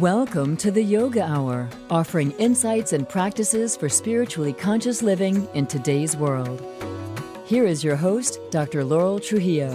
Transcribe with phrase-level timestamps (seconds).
[0.00, 6.14] Welcome to the Yoga Hour, offering insights and practices for spiritually conscious living in today's
[6.14, 6.62] world.
[7.46, 8.84] Here is your host, Dr.
[8.84, 9.72] Laurel Trujillo.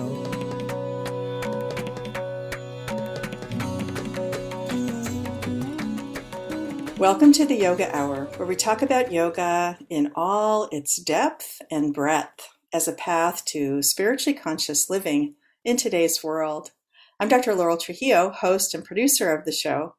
[6.99, 11.95] Welcome to the Yoga Hour, where we talk about yoga in all its depth and
[11.95, 15.33] breadth as a path to spiritually conscious living
[15.65, 16.73] in today's world.
[17.19, 17.55] I'm Dr.
[17.55, 19.95] Laurel Trujillo, host and producer of the show.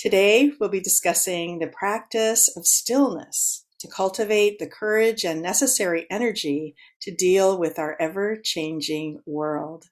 [0.00, 6.74] Today, we'll be discussing the practice of stillness to cultivate the courage and necessary energy
[7.02, 9.90] to deal with our ever changing world.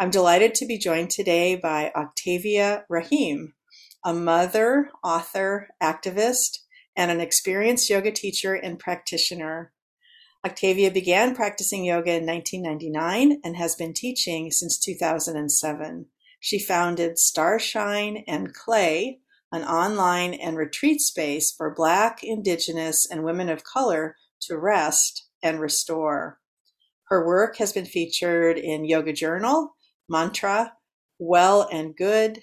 [0.00, 3.54] I'm delighted to be joined today by Octavia Raheem,
[4.04, 6.58] a mother, author, activist,
[6.96, 9.72] and an experienced yoga teacher and practitioner.
[10.44, 16.06] Octavia began practicing yoga in 1999 and has been teaching since 2007.
[16.40, 19.20] She founded Starshine and Clay,
[19.54, 25.60] an online and retreat space for Black, Indigenous, and women of color to rest and
[25.60, 26.40] restore.
[27.04, 29.76] Her work has been featured in Yoga Journal,
[30.08, 30.72] Mantra,
[31.20, 32.40] Well and Good,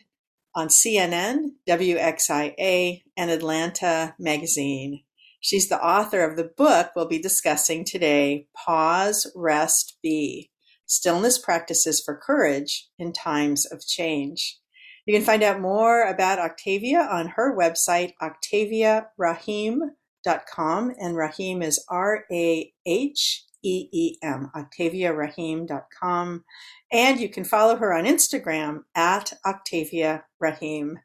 [0.55, 5.03] on CNN, WXIA, and Atlanta Magazine.
[5.41, 10.49] She's the author of the book we'll be discussing today, Pause, Rest, Be
[10.85, 14.60] Stillness Practices for Courage in Times of Change.
[15.05, 22.25] You can find out more about Octavia on her website, octaviaraheem.com, and Raheem is R
[22.31, 26.43] A H E E M, octaviaraheem.com.
[26.91, 30.99] And you can follow her on Instagram at Octavia Raheem.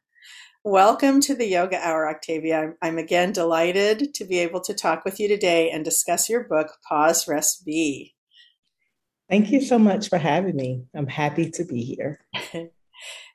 [0.63, 2.75] Welcome to the Yoga Hour, Octavia.
[2.83, 6.77] I'm again delighted to be able to talk with you today and discuss your book,
[6.87, 8.15] Pause, Rest, Be.
[9.31, 10.85] Thank you so much for having me.
[10.95, 12.21] I'm happy to be here.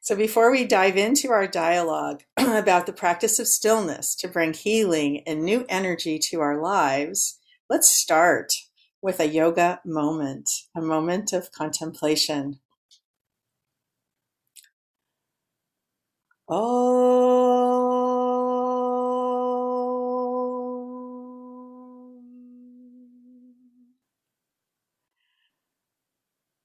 [0.03, 5.21] so, before we dive into our dialogue about the practice of stillness to bring healing
[5.27, 7.37] and new energy to our lives,
[7.69, 8.51] let's start
[8.99, 12.59] with a yoga moment, a moment of contemplation.
[16.49, 17.51] Oh.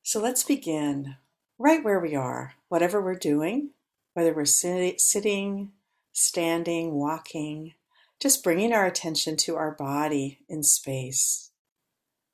[0.02, 1.16] So let's begin
[1.58, 3.70] right where we are, whatever we're doing,
[4.14, 5.72] whether we're sit- sitting,
[6.12, 7.74] standing, walking,
[8.20, 11.50] just bringing our attention to our body in space.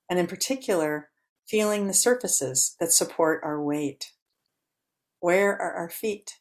[0.09, 1.11] And in particular,
[1.47, 4.13] feeling the surfaces that support our weight.
[5.21, 6.39] Where are our feet?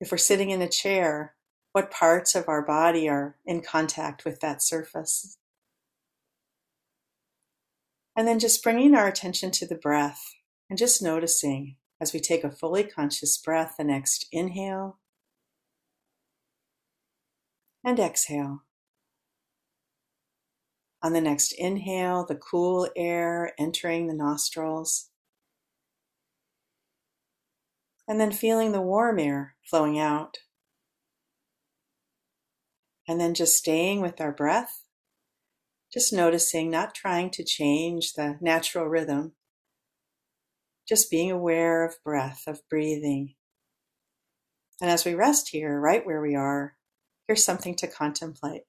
[0.00, 1.34] If we're sitting in a chair,
[1.72, 5.36] what parts of our body are in contact with that surface?
[8.16, 10.34] And then just bringing our attention to the breath
[10.70, 14.98] and just noticing as we take a fully conscious breath, the next inhale
[17.84, 18.62] and exhale.
[21.02, 25.10] On the next inhale, the cool air entering the nostrils
[28.06, 30.38] and then feeling the warm air flowing out.
[33.08, 34.84] And then just staying with our breath,
[35.92, 39.32] just noticing, not trying to change the natural rhythm,
[40.90, 43.32] just being aware of breath, of breathing.
[44.82, 46.74] And as we rest here, right where we are,
[47.28, 48.62] here's something to contemplate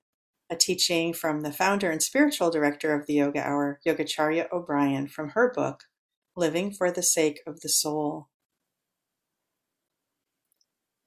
[0.48, 5.30] a teaching from the founder and spiritual director of the Yoga Hour, Yogacharya O'Brien, from
[5.30, 5.86] her book,
[6.36, 8.28] Living for the Sake of the Soul.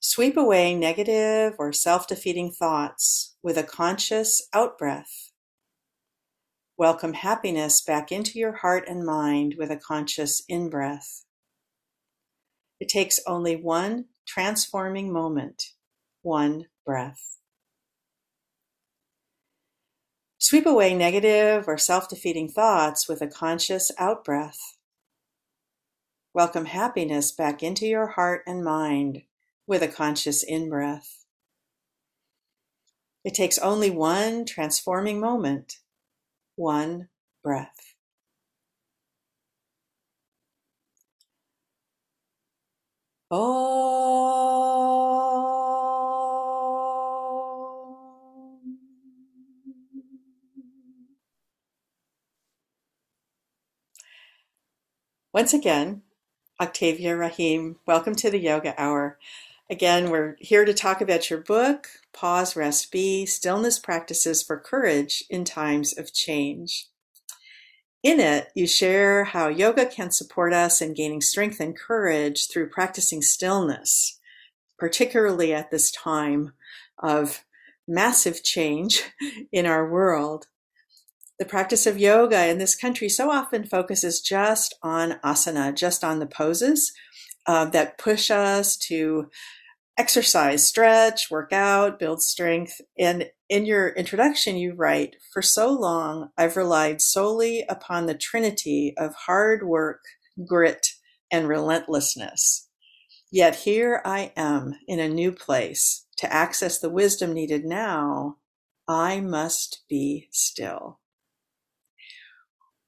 [0.01, 5.31] Sweep away negative or self defeating thoughts with a conscious out breath.
[6.77, 11.25] Welcome happiness back into your heart and mind with a conscious in breath.
[12.81, 15.71] It takes only one transforming moment,
[16.23, 17.37] one breath.
[20.39, 24.77] Sweep away negative or self defeating thoughts with a conscious out breath.
[26.35, 29.23] Welcome happiness back into your heart and mind
[29.65, 31.25] with a conscious in breath.
[33.25, 35.77] It takes only one transforming moment,
[36.57, 37.09] one
[37.43, 37.95] breath.
[43.31, 43.55] Oh.
[55.33, 56.03] Once again,
[56.61, 59.19] Octavia Raheem, welcome to the Yoga Hour.
[59.75, 65.25] Again, we're here to talk about your book, Pause, Rest, Be Stillness Practices for Courage
[65.29, 66.87] in Times of Change.
[68.01, 72.69] In it, you share how yoga can support us in gaining strength and courage through
[72.69, 74.21] practicing stillness,
[74.79, 76.53] particularly at this time
[77.01, 77.45] of
[77.89, 79.03] massive change
[79.53, 80.47] in our world.
[81.41, 86.21] The practice of yoga in this country so often focuses just on asana, just on
[86.21, 86.93] the poses
[87.45, 89.31] uh, that push us to
[89.97, 92.81] exercise, stretch, work out, build strength.
[92.99, 98.95] And in your introduction, you write, For so long, I've relied solely upon the trinity
[98.99, 100.01] of hard work,
[100.47, 100.89] grit,
[101.31, 102.69] and relentlessness.
[103.31, 106.07] Yet here I am in a new place.
[106.19, 108.37] To access the wisdom needed now,
[108.87, 111.01] I must be still.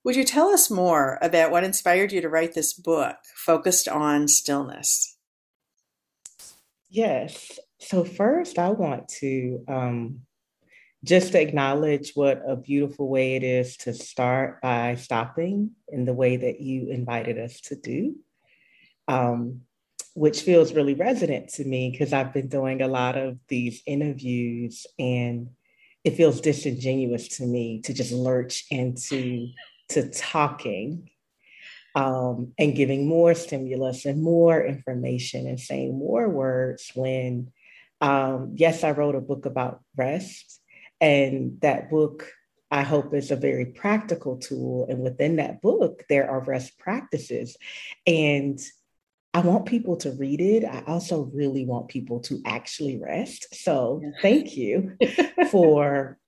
[0.04, 4.28] Would you tell us more about what inspired you to write this book focused on
[4.28, 5.15] stillness?
[6.96, 7.58] Yes.
[7.78, 10.20] So, first, I want to um,
[11.04, 16.38] just acknowledge what a beautiful way it is to start by stopping in the way
[16.38, 18.16] that you invited us to do,
[19.08, 19.60] um,
[20.14, 24.86] which feels really resonant to me because I've been doing a lot of these interviews
[24.98, 25.50] and
[26.02, 29.48] it feels disingenuous to me to just lurch into
[29.90, 31.10] to talking
[31.96, 37.50] um, and giving more stimulus and more information and saying more words when,
[38.02, 40.60] um, yes, I wrote a book about rest.
[41.00, 42.30] And that book,
[42.70, 44.86] I hope, is a very practical tool.
[44.90, 47.56] And within that book, there are rest practices.
[48.06, 48.60] And
[49.32, 50.64] I want people to read it.
[50.64, 53.54] I also really want people to actually rest.
[53.54, 54.96] So thank you
[55.50, 56.18] for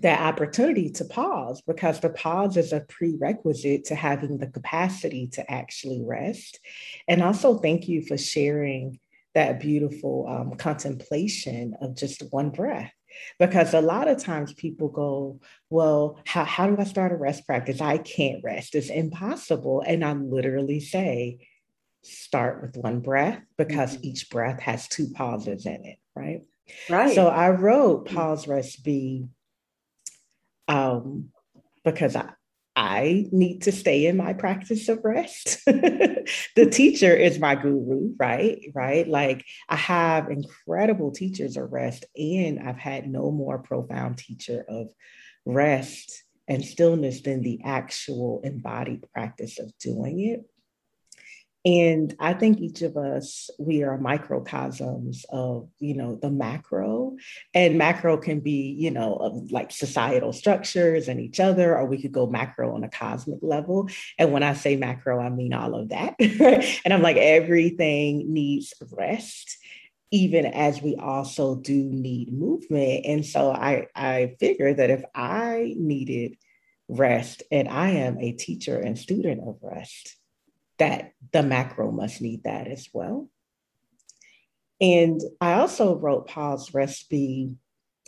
[0.00, 5.50] that opportunity to pause because the pause is a prerequisite to having the capacity to
[5.50, 6.58] actually rest.
[7.06, 8.98] And also, thank you for sharing
[9.34, 12.92] that beautiful um, contemplation of just one breath.
[13.38, 17.46] Because a lot of times people go, Well, how, how do I start a rest
[17.46, 17.80] practice?
[17.80, 18.74] I can't rest.
[18.74, 19.84] It's impossible.
[19.86, 21.46] And I literally say,
[22.02, 24.06] Start with one breath because mm-hmm.
[24.06, 26.42] each breath has two pauses in it, right?
[26.90, 27.14] Right.
[27.14, 28.16] So I wrote mm-hmm.
[28.16, 29.28] Pause Rest Be
[30.68, 31.30] um,
[31.84, 32.30] because I,
[32.76, 35.60] I need to stay in my practice of rest.
[35.66, 38.60] the teacher is my guru, right?
[38.74, 39.06] Right.
[39.06, 44.88] Like I have incredible teachers of rest, and I've had no more profound teacher of
[45.44, 50.44] rest and stillness than the actual embodied practice of doing it.
[51.64, 57.16] And I think each of us, we are microcosms of, you know, the macro.
[57.54, 62.02] And macro can be, you know, of like societal structures and each other, or we
[62.02, 63.88] could go macro on a cosmic level.
[64.18, 66.16] And when I say macro, I mean all of that.
[66.84, 69.56] and I'm like, everything needs rest
[70.10, 73.04] even as we also do need movement.
[73.04, 76.36] And so I, I figure that if I needed
[76.88, 80.14] rest and I am a teacher and student of rest,
[80.78, 83.28] that the macro must need that as well.
[84.80, 87.54] And I also wrote Pause Rest Be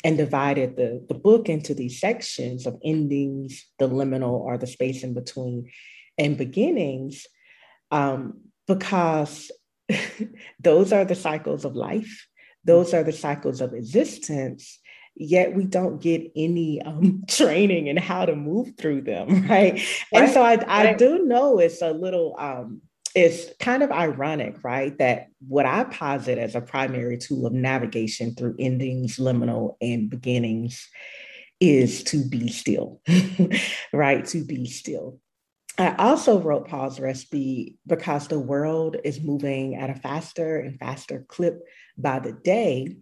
[0.04, 5.02] and divided the, the book into these sections of endings, the liminal or the space
[5.02, 5.70] in between,
[6.18, 7.26] and beginnings,
[7.90, 9.50] um, because
[10.60, 12.26] those are the cycles of life,
[12.64, 14.80] those are the cycles of existence
[15.16, 19.74] yet we don't get any um, training in how to move through them, right?
[19.74, 19.82] right.
[20.12, 20.98] And so I, I right.
[20.98, 22.82] do know it's a little, um,
[23.14, 24.96] it's kind of ironic, right?
[24.98, 30.86] That what I posit as a primary tool of navigation through endings, liminal, and beginnings
[31.58, 33.00] is to be still,
[33.92, 34.24] right?
[34.26, 35.18] To be still.
[35.78, 40.78] I also wrote Pause Rest Be because the world is moving at a faster and
[40.78, 41.60] faster clip
[41.98, 42.96] by the day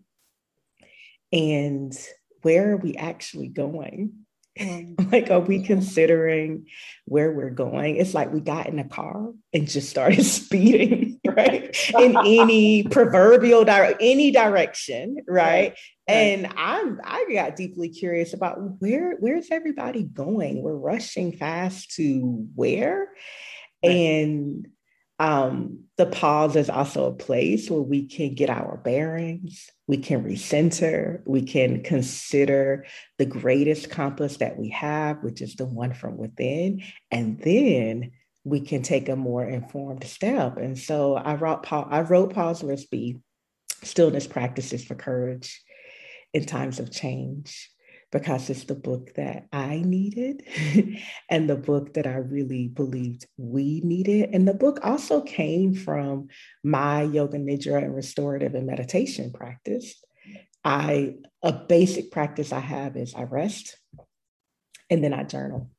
[1.34, 1.94] and
[2.42, 4.24] where are we actually going?
[4.58, 5.12] Mm.
[5.12, 6.66] like, are we considering
[7.06, 7.96] where we're going?
[7.96, 11.76] It's like we got in a car and just started speeding, right?
[11.98, 15.70] in any proverbial dire- any direction, right?
[15.70, 15.78] right?
[16.06, 20.62] And I'm I got deeply curious about where where's everybody going?
[20.62, 23.08] We're rushing fast to where?
[23.82, 23.90] Right.
[23.90, 24.68] And
[25.24, 30.22] um, the pause is also a place where we can get our bearings, we can
[30.22, 32.84] recenter, we can consider
[33.16, 38.10] the greatest compass that we have, which is the one from within, and then
[38.44, 40.58] we can take a more informed step.
[40.58, 43.16] And so I wrote, I wrote Pause Rest Be,
[43.82, 45.62] Stillness Practices for Courage
[46.34, 47.70] in Times of Change
[48.14, 50.44] because it's the book that I needed
[51.28, 54.30] and the book that I really believed we needed.
[54.32, 56.28] And the book also came from
[56.62, 60.00] my yoga nidra and restorative and meditation practice.
[60.64, 63.76] I a basic practice I have is I rest
[64.88, 65.72] and then I journal.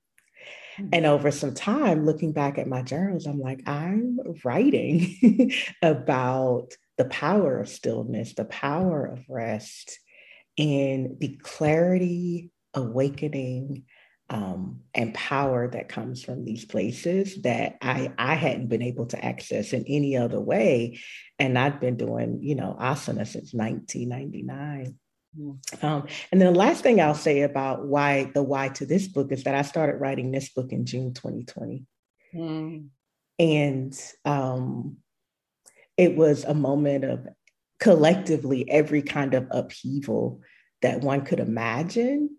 [0.76, 0.90] Hmm.
[0.92, 7.06] And over some time, looking back at my journals, I'm like, I'm writing about the
[7.06, 10.00] power of stillness, the power of rest,
[10.58, 13.84] and the clarity, awakening,
[14.30, 19.24] um, and power that comes from these places that I, I hadn't been able to
[19.24, 21.00] access in any other way.
[21.38, 24.96] And I've been doing, you know, asana since 1999.
[25.40, 25.84] Mm.
[25.84, 29.32] Um, and then the last thing I'll say about why the why to this book
[29.32, 31.86] is that I started writing this book in June 2020.
[32.34, 32.88] Mm.
[33.38, 34.98] And um,
[35.98, 37.28] it was a moment of
[37.86, 40.42] collectively every kind of upheaval
[40.82, 42.36] that one could imagine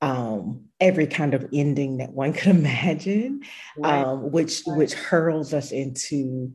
[0.00, 3.42] um, every kind of ending that one could imagine,
[3.76, 4.04] right.
[4.04, 4.78] um, which right.
[4.78, 6.52] which hurls us into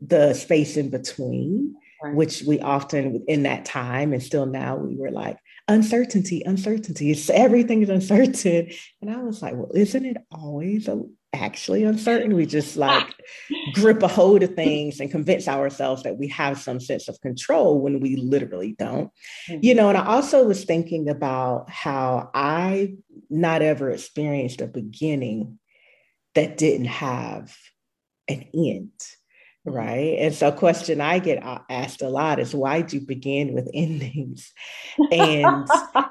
[0.00, 2.14] the space in between, right.
[2.14, 5.36] which we often in that time and still now we were like
[5.68, 7.10] uncertainty, uncertainty.
[7.10, 8.70] It's everything is uncertain,
[9.02, 11.02] and I was like, well, isn't it always a,
[11.36, 12.34] actually uncertain.
[12.34, 13.14] We just like
[13.72, 17.80] grip a hold of things and convince ourselves that we have some sense of control
[17.80, 19.10] when we literally don't.
[19.48, 19.60] Mm-hmm.
[19.62, 22.94] You know, and I also was thinking about how I
[23.30, 25.58] not ever experienced a beginning
[26.34, 27.56] that didn't have
[28.28, 28.90] an end.
[29.64, 30.18] Right.
[30.20, 33.68] And so, a question I get asked a lot is why do you begin with
[33.74, 34.52] endings?
[35.12, 35.68] And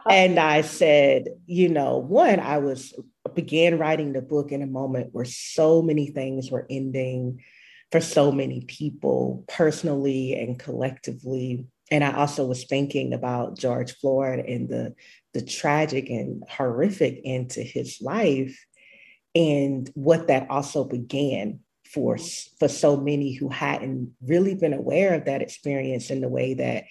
[0.09, 2.93] and I said, you know, one, I was
[3.33, 7.43] began writing the book in a moment where so many things were ending
[7.91, 11.65] for so many people personally and collectively.
[11.91, 14.95] And i also was thinking about george floyd and the
[15.35, 18.65] the tragic and horrific end to his life
[19.35, 22.17] and what that also began for
[22.59, 26.85] for so many who hadn't really been aware of that experience in the way that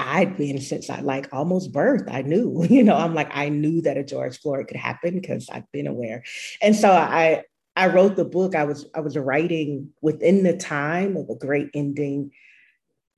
[0.00, 2.04] I'd been since I like almost birth.
[2.10, 5.48] I knew, you know, I'm like, I knew that a George Floyd could happen because
[5.50, 6.24] I've been aware.
[6.62, 7.44] And so I
[7.76, 8.54] I wrote the book.
[8.54, 12.32] I was I was writing within the time of a great ending,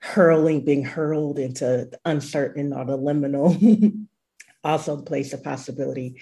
[0.00, 4.06] hurling, being hurled into uncertain or the liminal,
[4.64, 6.20] also the place of possibility,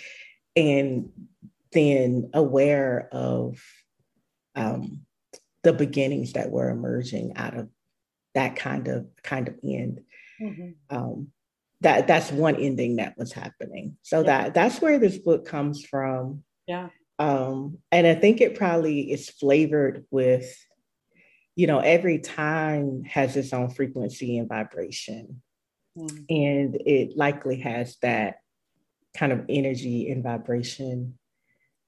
[0.55, 1.11] and
[1.73, 3.63] then aware of
[4.55, 5.03] um,
[5.63, 7.69] the beginnings that were emerging out of
[8.35, 10.03] that kind of kind of end.
[10.41, 10.97] Mm-hmm.
[10.97, 11.29] Um,
[11.83, 13.97] that that's one ending that was happening.
[14.03, 14.25] So yeah.
[14.25, 16.43] that that's where this book comes from.
[16.67, 16.89] Yeah.
[17.19, 20.57] Um, and I think it probably is flavored with,
[21.57, 25.43] you know, every time has its own frequency and vibration.
[25.97, 26.17] Mm-hmm.
[26.29, 28.37] And it likely has that
[29.17, 31.19] kind of energy and vibration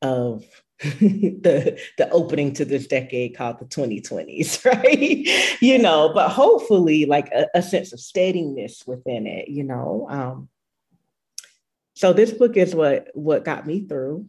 [0.02, 0.44] of
[1.00, 7.28] the the opening to this decade called the 2020s right you know but hopefully like
[7.28, 10.48] a, a sense of steadiness within it you know um
[11.94, 14.26] so this book is what what got me through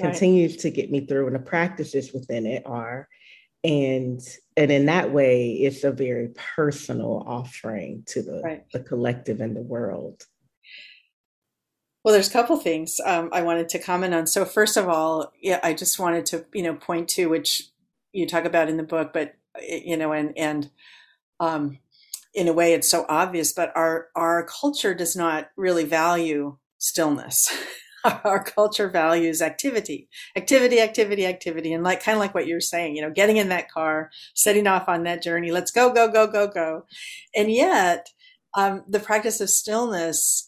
[0.00, 0.10] right.
[0.10, 3.08] continues to get me through and the practices within it are
[3.62, 4.20] and
[4.56, 8.64] and in that way it's a very personal offering to the, right.
[8.72, 10.24] the collective and the world
[12.08, 14.26] well, there's a couple things um, I wanted to comment on.
[14.26, 17.68] So first of all, yeah, I just wanted to you know point to which
[18.14, 20.70] you talk about in the book, but you know, and and
[21.38, 21.80] um,
[22.32, 27.52] in a way, it's so obvious, but our our culture does not really value stillness.
[28.24, 32.96] our culture values activity, activity, activity, activity, and like kind of like what you're saying,
[32.96, 35.52] you know, getting in that car, setting off on that journey.
[35.52, 36.86] Let's go, go, go, go, go,
[37.36, 38.08] and yet
[38.54, 40.47] um, the practice of stillness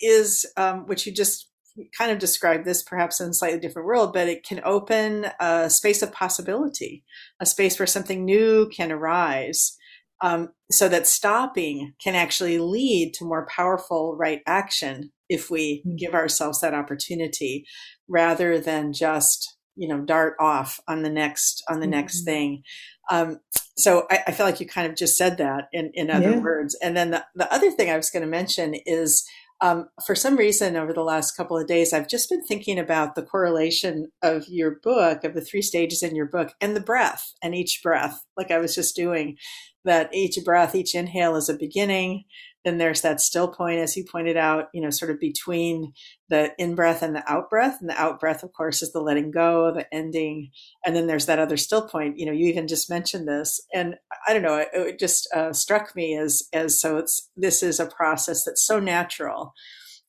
[0.00, 1.48] is, um, which you just
[1.96, 5.70] kind of described this perhaps in a slightly different world, but it can open a
[5.70, 7.04] space of possibility,
[7.40, 9.76] a space where something new can arise.
[10.22, 15.96] Um, so that stopping can actually lead to more powerful right action if we mm-hmm.
[15.96, 17.64] give ourselves that opportunity
[18.06, 21.92] rather than just you know dart off on the next on the mm-hmm.
[21.92, 22.62] next thing
[23.10, 23.38] um,
[23.76, 26.40] so I, I, feel like you kind of just said that in, in other yeah.
[26.40, 29.24] words and then the, the other thing i was going to mention is
[29.62, 33.14] um, for some reason, over the last couple of days, I've just been thinking about
[33.14, 37.34] the correlation of your book, of the three stages in your book, and the breath,
[37.42, 39.36] and each breath, like I was just doing,
[39.84, 42.24] that each breath, each inhale is a beginning,
[42.64, 45.92] then there's that still point, as you pointed out, you know, sort of between
[46.28, 47.78] the in breath and the out breath.
[47.80, 50.50] And the out breath, of course, is the letting go, the ending.
[50.84, 52.18] And then there's that other still point.
[52.18, 53.60] You know, you even just mentioned this.
[53.72, 53.94] And
[54.26, 57.80] I don't know, it, it just uh, struck me as, as so it's, this is
[57.80, 59.54] a process that's so natural.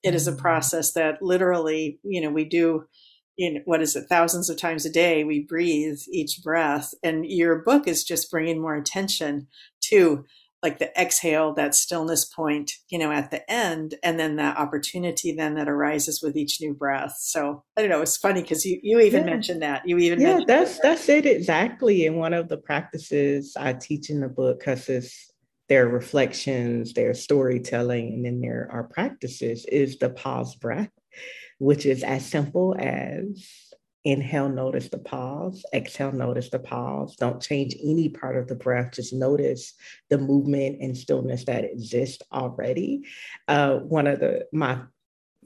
[0.03, 0.41] It is a mm-hmm.
[0.41, 2.85] process that literally, you know, we do
[3.37, 7.63] in what is it thousands of times a day we breathe each breath and your
[7.63, 9.47] book is just bringing more attention
[9.79, 10.25] to
[10.63, 15.33] like the exhale, that stillness point, you know, at the end, and then that opportunity
[15.35, 17.17] then that arises with each new breath.
[17.19, 18.01] So I don't know.
[18.01, 19.29] It's funny because you you even yeah.
[19.29, 19.87] mentioned that.
[19.87, 20.83] You even yeah, that's that.
[20.83, 22.05] that's it exactly.
[22.05, 25.31] In one of the practices I teach in the book, because this
[25.67, 30.91] their reflections, their storytelling, and then there are practices is the pause breath,
[31.59, 33.70] which is as simple as
[34.03, 37.15] inhale, notice the pause, exhale, notice the pause.
[37.15, 39.73] Don't change any part of the breath, just notice
[40.09, 43.05] the movement and stillness that exists already.
[43.47, 44.79] Uh, one of the my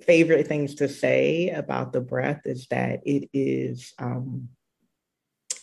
[0.02, 4.50] favorite things to say about the breath is that it is um,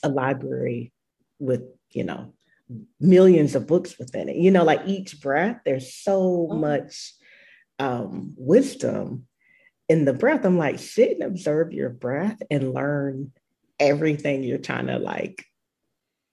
[0.03, 0.93] a library
[1.39, 2.33] with, you know,
[3.01, 4.37] millions of books within it.
[4.37, 6.55] You know, like each breath, there's so oh.
[6.55, 7.15] much
[7.79, 9.27] um, wisdom
[9.89, 10.45] in the breath.
[10.45, 13.33] I'm like, sit and observe your breath and learn
[13.79, 15.45] everything you're trying to like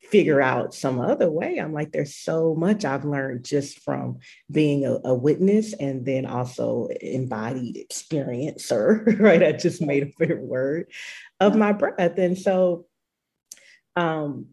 [0.04, 1.58] figure out some other way.
[1.58, 4.20] I'm like, there's so much I've learned just from
[4.52, 9.44] being a, a witness and then also embodied experiencer, right?
[9.44, 10.88] I just made a favorite word
[11.40, 12.18] of my breath.
[12.18, 12.86] And so
[13.96, 14.48] um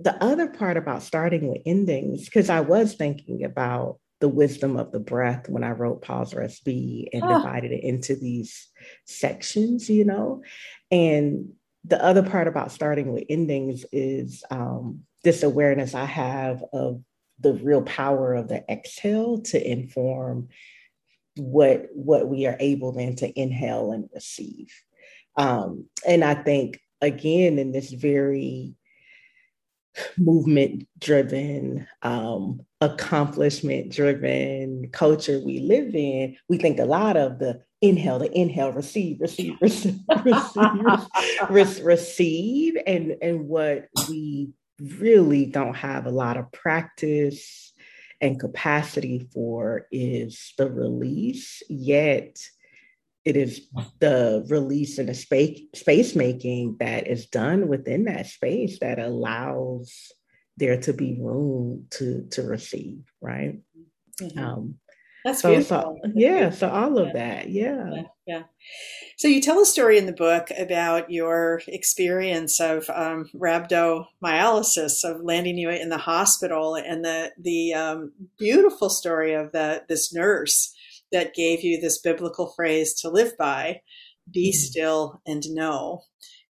[0.00, 4.90] the other part about starting with endings, because I was thinking about the wisdom of
[4.90, 7.28] the breath when I wrote Pause Rest Be and oh.
[7.28, 8.68] divided it into these
[9.04, 10.42] sections, you know.
[10.90, 11.50] And
[11.84, 17.02] the other part about starting with endings is um, this awareness I have of
[17.38, 20.48] the real power of the exhale to inform
[21.36, 24.72] what what we are able then to inhale and receive.
[25.36, 28.72] Um, and I think again in this very
[30.16, 37.62] movement driven, um, accomplishment driven culture we live in, we think a lot of the
[37.80, 39.98] inhale, the inhale, receive, receive, receive,
[41.50, 47.72] receive, receive, and, and what we really don't have a lot of practice
[48.20, 52.38] and capacity for is the release, yet
[53.24, 53.68] it is
[54.00, 60.12] the release and the space space making that is done within that space that allows
[60.56, 63.58] there to be room to to receive right
[64.20, 64.38] mm-hmm.
[64.38, 64.74] um
[65.24, 65.98] that's so, beautiful.
[66.04, 67.90] So, yeah so all of that yeah.
[67.90, 68.42] yeah yeah
[69.16, 75.22] so you tell a story in the book about your experience of um, rhabdomyolysis of
[75.22, 80.73] landing you in the hospital and the the um, beautiful story of the this nurse
[81.14, 83.80] that gave you this biblical phrase to live by
[84.30, 84.56] be mm-hmm.
[84.56, 86.02] still and know,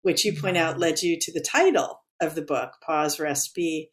[0.02, 3.89] which you point out led you to the title of the book, Pause, Rest, Be.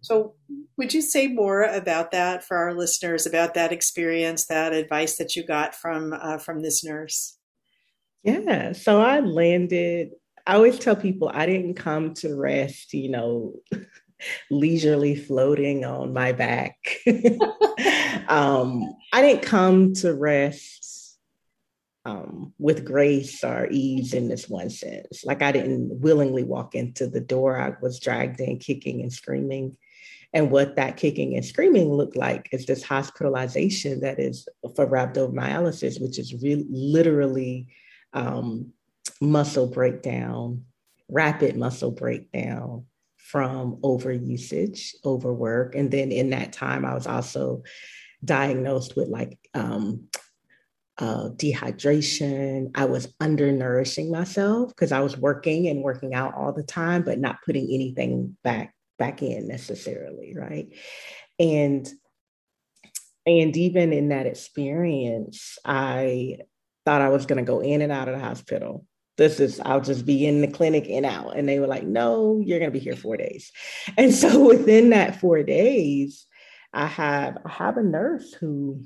[0.00, 0.34] So,
[0.76, 5.34] would you say more about that for our listeners, about that experience, that advice that
[5.34, 7.36] you got from uh, from this nurse?
[8.22, 8.72] Yeah.
[8.72, 10.10] So I landed.
[10.46, 13.54] I always tell people I didn't come to rest, you know,
[14.50, 16.76] leisurely floating on my back.
[18.28, 21.18] um, I didn't come to rest
[22.04, 25.24] um, with grace or ease in this one sense.
[25.24, 27.60] Like I didn't willingly walk into the door.
[27.60, 29.76] I was dragged in, kicking and screaming.
[30.32, 36.00] And what that kicking and screaming looked like is this hospitalization that is for rhabdomyolysis,
[36.00, 37.68] which is really literally
[38.12, 38.72] um,
[39.20, 40.64] muscle breakdown,
[41.08, 42.84] rapid muscle breakdown,
[43.30, 45.74] from over overusage, overwork.
[45.74, 47.62] And then in that time, I was also
[48.24, 50.08] diagnosed with like um,
[50.96, 52.70] uh, dehydration.
[52.74, 57.18] I was undernourishing myself because I was working and working out all the time, but
[57.18, 60.68] not putting anything back back in necessarily, right?
[61.38, 61.88] And
[63.26, 66.38] and even in that experience, I
[66.86, 68.86] thought I was going to go in and out of the hospital
[69.18, 72.40] this is i'll just be in the clinic and out and they were like no
[72.42, 73.52] you're going to be here four days
[73.98, 76.26] and so within that four days
[76.72, 78.82] i have i have a nurse who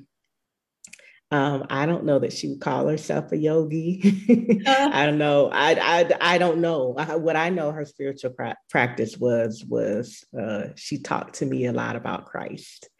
[1.30, 4.60] um, I don't know that she would call herself a yogi.
[4.68, 5.48] I don't know.
[5.50, 6.94] I, I, I don't know.
[6.98, 11.64] I, what I know her spiritual pra- practice was was uh, she talked to me
[11.64, 12.90] a lot about Christ,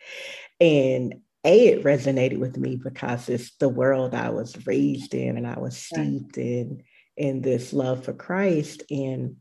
[0.58, 5.46] and a it resonated with me because it's the world I was raised in and
[5.46, 6.82] I was steeped in
[7.16, 8.82] in this love for Christ.
[8.90, 9.36] And,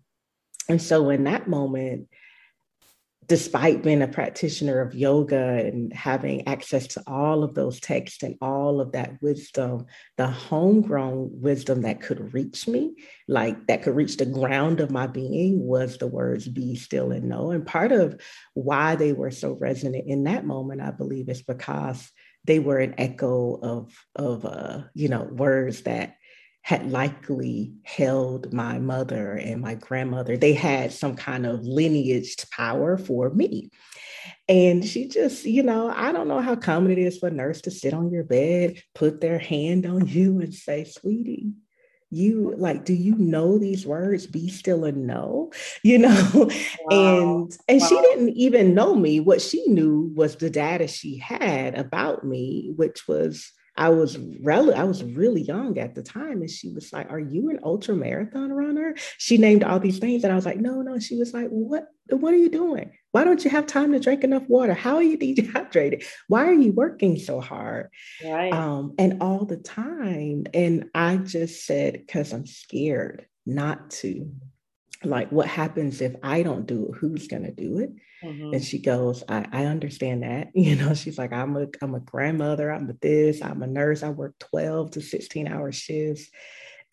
[0.67, 2.07] and so in that moment,
[3.27, 8.35] despite being a practitioner of yoga and having access to all of those texts and
[8.41, 9.85] all of that wisdom,
[10.17, 12.93] the homegrown wisdom that could reach me,
[13.29, 17.29] like that could reach the ground of my being, was the words be still and
[17.29, 17.51] know.
[17.51, 18.19] And part of
[18.53, 22.11] why they were so resonant in that moment, I believe, is because
[22.43, 26.15] they were an echo of, of uh, you know, words that
[26.61, 30.37] had likely held my mother and my grandmother.
[30.37, 33.69] They had some kind of lineage power for me.
[34.47, 37.61] And she just, you know, I don't know how common it is for a nurse
[37.61, 41.53] to sit on your bed, put their hand on you, and say, Sweetie,
[42.11, 45.49] you like do you know these words be still and know
[45.83, 46.49] you know wow.
[46.91, 47.87] and and wow.
[47.87, 52.73] she didn't even know me what she knew was the data she had about me
[52.75, 56.93] which was I was rel- I was really young at the time, and she was
[56.93, 60.45] like, "Are you an ultra marathon runner?" She named all these things, and I was
[60.45, 61.87] like, "No, no." She was like, "What?
[62.11, 62.91] What are you doing?
[63.11, 64.75] Why don't you have time to drink enough water?
[64.75, 66.03] How are you dehydrated?
[66.27, 67.89] Why are you working so hard?"
[68.23, 68.53] Right.
[68.53, 74.31] Um, and all the time, and I just said, "Because I'm scared not to."
[75.03, 76.97] Like, what happens if I don't do it?
[76.97, 77.91] Who's going to do it?
[78.23, 78.53] Mm-hmm.
[78.53, 80.49] And she goes, I, I understand that.
[80.55, 84.03] You know, she's like, I'm a I'm a grandmother, I'm a this, I'm a nurse,
[84.03, 86.29] I work 12 to 16 hour shifts.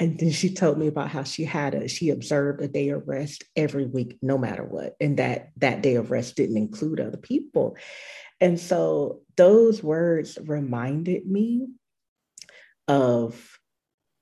[0.01, 3.07] And then she told me about how she had a she observed a day of
[3.09, 4.95] rest every week, no matter what.
[5.01, 7.77] And that that day of rest didn't include other people.
[8.41, 11.67] And so those words reminded me
[12.87, 13.59] of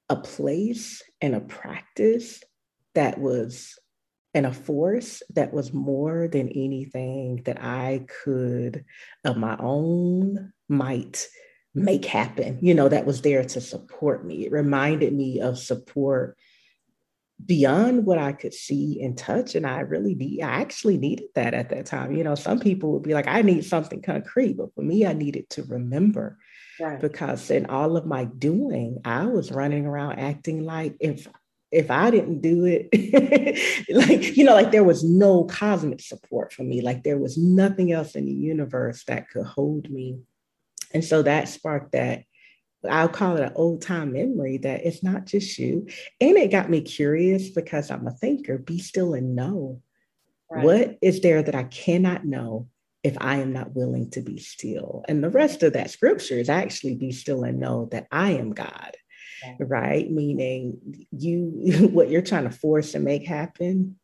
[0.08, 2.42] a place and a practice
[2.96, 3.78] that was
[4.34, 8.84] and a force that was more than anything that I could,
[9.24, 11.26] of my own might,
[11.74, 14.44] make happen, you know, that was there to support me.
[14.44, 16.36] It reminded me of support
[17.44, 19.54] beyond what I could see and touch.
[19.54, 22.12] And I really need, I actually needed that at that time.
[22.12, 25.12] You know, some people would be like, I need something concrete, but for me, I
[25.12, 26.38] needed to remember.
[26.80, 27.00] Right.
[27.00, 31.26] Because in all of my doing, I was running around acting like if
[31.72, 32.88] if I didn't do it,
[33.88, 37.92] like, you know, like there was no cosmic support for me, like there was nothing
[37.92, 40.18] else in the universe that could hold me.
[40.94, 42.22] And so that sparked that.
[42.88, 45.88] I'll call it an old time memory that it's not just you.
[46.20, 49.82] And it got me curious because I'm a thinker be still and know.
[50.48, 50.64] Right.
[50.64, 52.68] What is there that I cannot know
[53.02, 55.04] if I am not willing to be still?
[55.08, 58.52] And the rest of that scripture is actually be still and know that I am
[58.52, 58.96] God
[59.58, 60.10] right?
[60.10, 63.98] Meaning you what you're trying to force and make happen,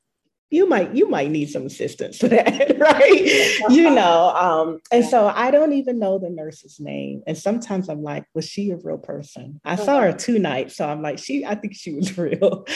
[0.51, 3.71] you might you might need some assistance for that, right?
[3.71, 7.23] you know, um, and so I don't even know the nurse's name.
[7.27, 9.61] And sometimes I'm like, was she a real person?
[9.65, 12.67] I saw her two nights, so I'm like, she, I think she was real.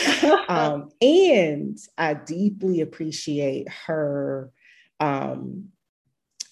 [0.48, 4.50] um, and I deeply appreciate her
[4.98, 5.68] um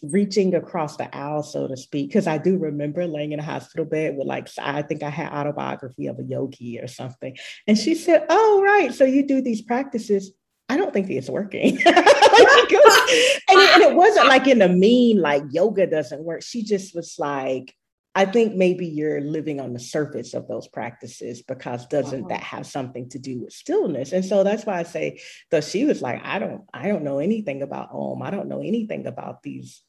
[0.02, 3.84] reaching across the aisle, so to speak, because I do remember laying in a hospital
[3.84, 7.36] bed with like, I think I had autobiography of a yogi or something.
[7.66, 8.92] And she said, Oh, right.
[8.92, 10.32] So you do these practices.
[10.68, 11.78] I don't think it's working.
[11.86, 16.42] and, it, and it wasn't like in a mean, like yoga doesn't work.
[16.42, 17.74] She just was like,
[18.14, 22.56] I think maybe you're living on the surface of those practices because doesn't that uh-huh.
[22.58, 24.12] have something to do with stillness?
[24.12, 27.18] And so that's why I say, though she was like, I don't, I don't know
[27.18, 28.22] anything about Om.
[28.22, 29.82] I don't know anything about these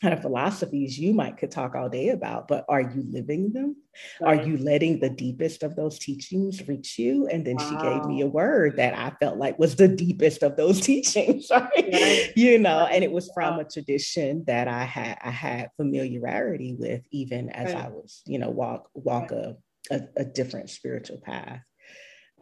[0.00, 3.76] kind of philosophies you might could talk all day about, but are you living them?
[4.20, 4.40] Right.
[4.40, 7.26] Are you letting the deepest of those teachings reach you?
[7.26, 7.68] And then wow.
[7.68, 11.48] she gave me a word that I felt like was the deepest of those teachings,
[11.50, 11.68] right?
[11.74, 12.32] right.
[12.34, 17.02] You know, and it was from a tradition that I had I had familiarity with,
[17.10, 17.84] even as right.
[17.84, 19.56] I was, you know, walk walk a,
[19.90, 21.60] a, a different spiritual path.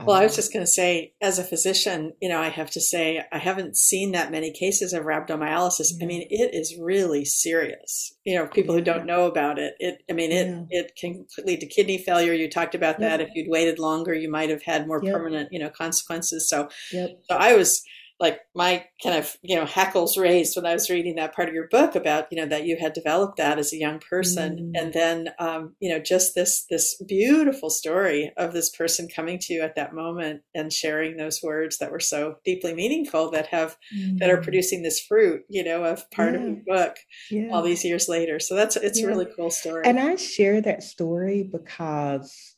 [0.04, 2.70] Well, I was um, just going to say, as a physician, you know, I have
[2.70, 5.92] to say, I haven't seen that many cases of rhabdomyolysis.
[6.00, 8.14] I mean, it is really serious.
[8.24, 10.64] You know, people who don't know about it, it, I mean, it, yeah.
[10.70, 12.32] it can lead to kidney failure.
[12.32, 13.20] You talked about that.
[13.20, 15.14] If you'd waited longer, you might have had more yep.
[15.14, 16.48] permanent, you know, consequences.
[16.48, 17.18] So, yep.
[17.28, 17.82] so I was
[18.20, 21.54] like my kind of you know hackles raised when I was reading that part of
[21.54, 24.80] your book about you know that you had developed that as a young person, mm.
[24.80, 29.54] and then um, you know just this this beautiful story of this person coming to
[29.54, 33.76] you at that moment and sharing those words that were so deeply meaningful that have
[33.96, 34.18] mm.
[34.18, 34.42] that are mm.
[34.42, 36.40] producing this fruit you know of part yeah.
[36.40, 36.96] of the book
[37.30, 37.50] yeah.
[37.52, 38.40] all these years later.
[38.40, 39.06] So that's it's yeah.
[39.06, 39.82] a really cool story.
[39.84, 42.56] And I share that story because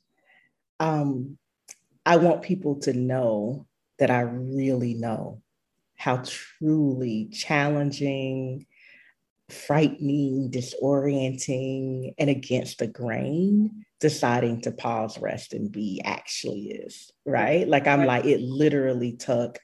[0.78, 1.36] um,
[2.06, 3.66] I want people to know
[3.98, 5.42] that I really know
[6.00, 8.64] how truly challenging,
[9.50, 17.68] frightening, disorienting, and against the grain deciding to pause, rest, and be actually is, right?
[17.68, 19.58] Like I'm like, it literally took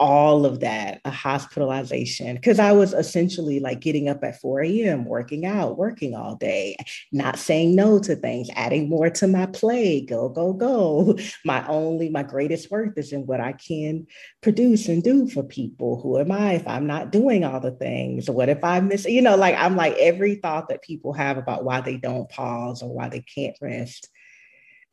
[0.00, 5.04] all of that, a hospitalization, because I was essentially like getting up at 4 a.m.,
[5.04, 6.76] working out, working all day,
[7.12, 11.18] not saying no to things, adding more to my play, go, go, go.
[11.44, 14.06] My only, my greatest worth is in what I can
[14.40, 16.00] produce and do for people.
[16.00, 18.30] Who am I if I'm not doing all the things?
[18.30, 21.64] What if I miss, you know, like I'm like every thought that people have about
[21.64, 24.08] why they don't pause or why they can't rest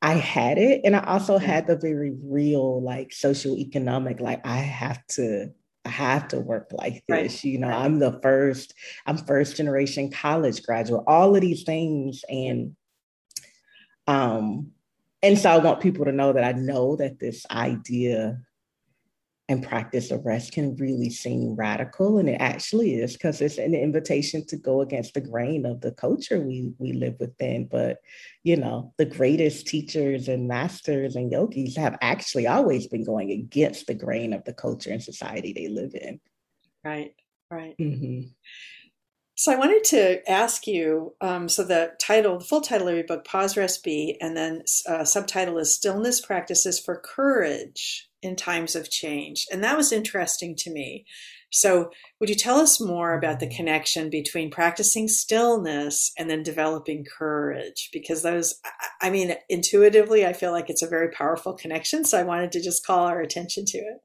[0.01, 0.81] I had it.
[0.83, 5.51] And I also had the very real, like social economic, like I have to,
[5.85, 7.33] I have to work like this.
[7.33, 7.43] Right.
[7.43, 7.67] You know.
[7.69, 8.73] I'm the first,
[9.05, 12.23] I'm first generation college graduate, all of these things.
[12.29, 12.75] And
[14.07, 14.71] um
[15.23, 18.39] and so I want people to know that I know that this idea
[19.51, 23.75] and practice of rest can really seem radical and it actually is because it's an
[23.75, 27.97] invitation to go against the grain of the culture we we live within but
[28.43, 33.87] you know the greatest teachers and masters and yogis have actually always been going against
[33.87, 36.19] the grain of the culture and society they live in
[36.83, 37.13] right
[37.51, 38.27] right mm-hmm.
[39.37, 41.15] So I wanted to ask you.
[41.19, 44.61] Um, so the title, the full title of your book, "Pause, Rest, Be," and then
[44.87, 50.55] uh, subtitle is "Stillness Practices for Courage in Times of Change," and that was interesting
[50.57, 51.05] to me.
[51.53, 57.05] So, would you tell us more about the connection between practicing stillness and then developing
[57.05, 57.89] courage?
[57.91, 58.55] Because those,
[59.01, 62.05] I mean, intuitively, I feel like it's a very powerful connection.
[62.05, 63.97] So, I wanted to just call our attention to it.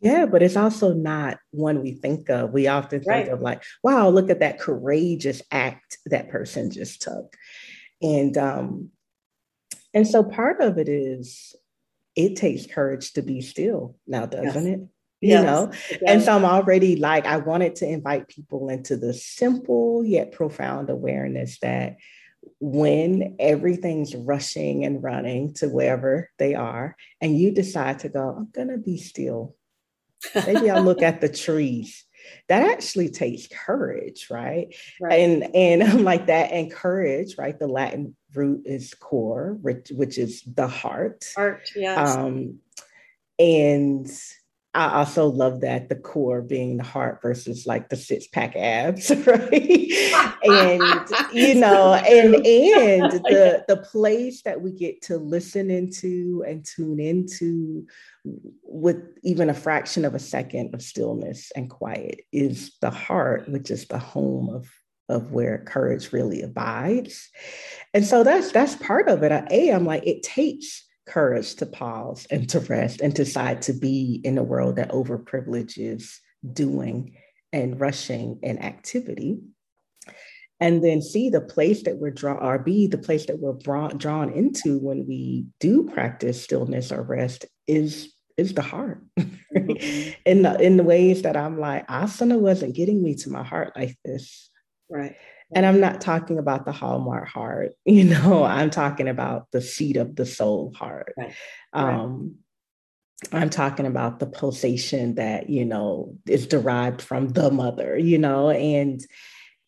[0.00, 2.52] Yeah, but it's also not one we think of.
[2.52, 3.28] We often think right.
[3.28, 7.34] of like, wow, look at that courageous act that person just took.
[8.02, 8.90] And um,
[9.94, 11.56] and so part of it is
[12.16, 14.74] it takes courage to be still now, doesn't yes.
[14.74, 14.80] it?
[15.20, 15.72] You yes, know,
[16.06, 20.90] and so I'm already like, I wanted to invite people into the simple yet profound
[20.90, 21.96] awareness that
[22.60, 28.50] when everything's rushing and running to wherever they are, and you decide to go, I'm
[28.52, 29.56] going to be still
[30.34, 32.04] Maybe I'll look at the trees.
[32.48, 34.74] That actually takes courage, right?
[35.00, 35.20] right?
[35.20, 37.58] And and I'm like that, and courage, right?
[37.58, 41.26] The Latin root is core, which which is the heart.
[41.36, 42.16] Heart, yes.
[42.16, 42.58] Um,
[43.38, 44.10] and
[44.74, 49.08] I also love that the core being the heart versus like the six pack abs,
[49.26, 50.34] right?
[50.42, 56.64] and you know, and and the the place that we get to listen into and
[56.64, 57.86] tune into
[58.64, 63.70] with even a fraction of a second of stillness and quiet is the heart, which
[63.70, 64.68] is the home of
[65.08, 67.28] of where courage really abides.
[67.92, 69.32] And so that's that's part of it.
[69.50, 74.20] A, I'm like, it takes courage to pause and to rest and decide to be
[74.24, 76.16] in a world that overprivileges
[76.52, 77.16] doing
[77.52, 79.38] and rushing and activity
[80.60, 83.98] and then see the place that we're drawn or be the place that we're brought,
[83.98, 90.12] drawn into when we do practice stillness or rest is is the heart mm-hmm.
[90.26, 93.72] in the in the ways that i'm like asana wasn't getting me to my heart
[93.76, 94.50] like this
[94.94, 95.16] right
[95.54, 99.96] and I'm not talking about the Hallmark heart, you know, I'm talking about the seat
[99.96, 101.14] of the soul heart.
[101.16, 101.34] Right.
[101.72, 102.36] Um,
[103.32, 108.50] I'm talking about the pulsation that, you know, is derived from the mother, you know,
[108.50, 109.00] and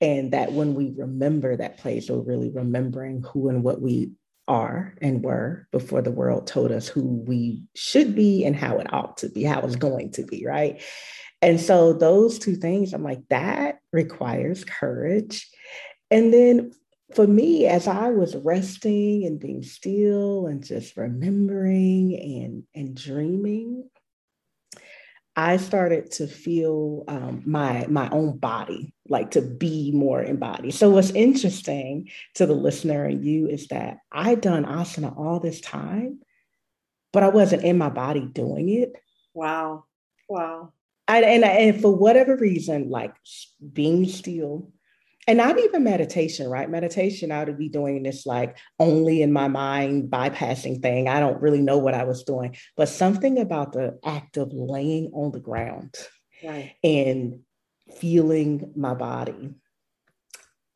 [0.00, 4.10] and that when we remember that place, we're really remembering who and what we
[4.46, 8.92] are and were before the world told us who we should be and how it
[8.92, 10.82] ought to be, how it's going to be, right?
[11.42, 15.48] And so those two things, I'm like, that requires courage.
[16.10, 16.72] And then
[17.14, 23.88] for me, as I was resting and being still and just remembering and, and dreaming,
[25.38, 30.72] I started to feel um, my my own body, like to be more embodied.
[30.72, 35.60] So what's interesting to the listener and you is that I done asana all this
[35.60, 36.20] time,
[37.12, 38.94] but I wasn't in my body doing it.
[39.34, 39.84] Wow,
[40.26, 40.72] wow.
[41.08, 43.14] I, and and for whatever reason, like
[43.72, 44.72] being still,
[45.28, 46.70] and not even meditation, right?
[46.70, 51.08] Meditation, I would be doing this like only in my mind, bypassing thing.
[51.08, 55.10] I don't really know what I was doing, but something about the act of laying
[55.12, 55.94] on the ground
[56.44, 56.74] right.
[56.84, 57.40] and
[57.98, 59.54] feeling my body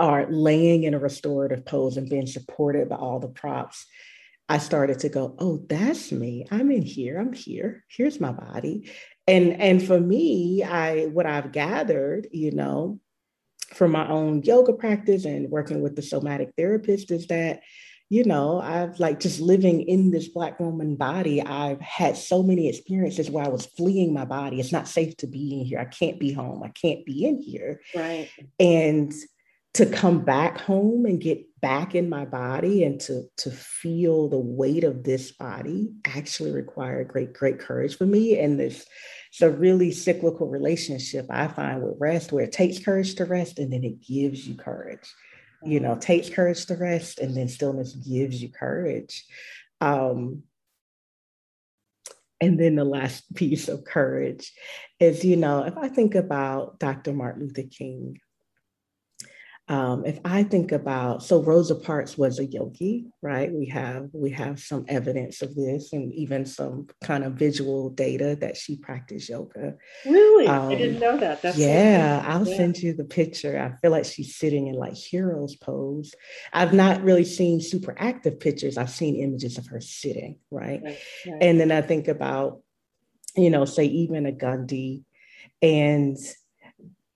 [0.01, 3.87] or laying in a restorative pose and being supported by all the props.
[4.49, 6.45] I started to go, oh, that's me.
[6.51, 7.21] I'm in here.
[7.21, 7.85] I'm here.
[7.87, 8.91] Here's my body.
[9.31, 13.01] And and for me, I what I've gathered, you know,
[13.73, 17.61] from my own yoga practice and working with the somatic therapist is that
[18.09, 22.69] you know i've like just living in this black woman body i've had so many
[22.69, 24.59] experiences where i was fleeing my body.
[24.59, 25.79] It's not safe to be in here.
[25.79, 26.63] I can't be home.
[26.65, 27.81] I can't be in here.
[27.95, 28.29] Right.
[28.59, 29.13] And
[29.75, 34.39] to come back home and get back in my body and to to feel the
[34.39, 38.87] weight of this body actually required great great courage for me and this
[39.31, 43.61] it's a really cyclical relationship I find with rest where it takes courage to rest
[43.61, 45.09] and then it gives you courage.
[45.63, 46.01] You know, mm-hmm.
[46.01, 49.25] takes courage to rest and then stillness gives you courage.
[49.81, 50.43] Um,
[52.41, 54.53] and then the last piece of courage
[54.99, 57.13] is, you know, if I think about Dr.
[57.13, 58.19] Martin Luther King,
[59.71, 63.53] um, if I think about so Rosa Parks was a yogi, right?
[63.53, 68.37] We have we have some evidence of this, and even some kind of visual data
[68.41, 69.77] that she practiced yoga.
[70.05, 71.41] Really, um, I didn't know that.
[71.41, 72.57] That's yeah, I'll yeah.
[72.57, 73.61] send you the picture.
[73.61, 76.17] I feel like she's sitting in like hero's pose.
[76.53, 78.77] I've not really seen super active pictures.
[78.77, 80.81] I've seen images of her sitting, right?
[80.83, 81.43] right, right.
[81.43, 82.61] And then I think about,
[83.37, 85.05] you know, say even a Gandhi,
[85.63, 86.17] and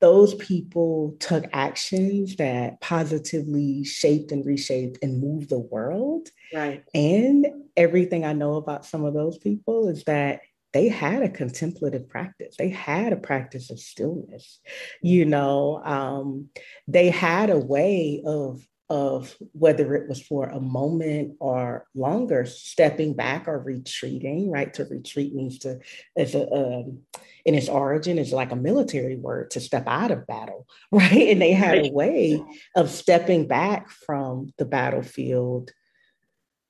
[0.01, 6.29] those people took actions that positively shaped and reshaped and moved the world.
[6.53, 6.85] Right.
[6.95, 10.41] And everything I know about some of those people is that
[10.75, 12.57] they had a contemplative practice.
[12.59, 14.61] They had a practice of stillness.
[15.01, 15.31] You mm-hmm.
[15.31, 16.49] know, um,
[16.89, 23.15] they had a way of of whether it was for a moment or longer, stepping
[23.15, 24.51] back or retreating.
[24.51, 25.81] Right, to retreat means to
[26.17, 27.01] as a um,
[27.45, 31.29] in its origin is like a military word to step out of battle, right?
[31.29, 32.43] And they had a way
[32.77, 35.71] of stepping back from the battlefield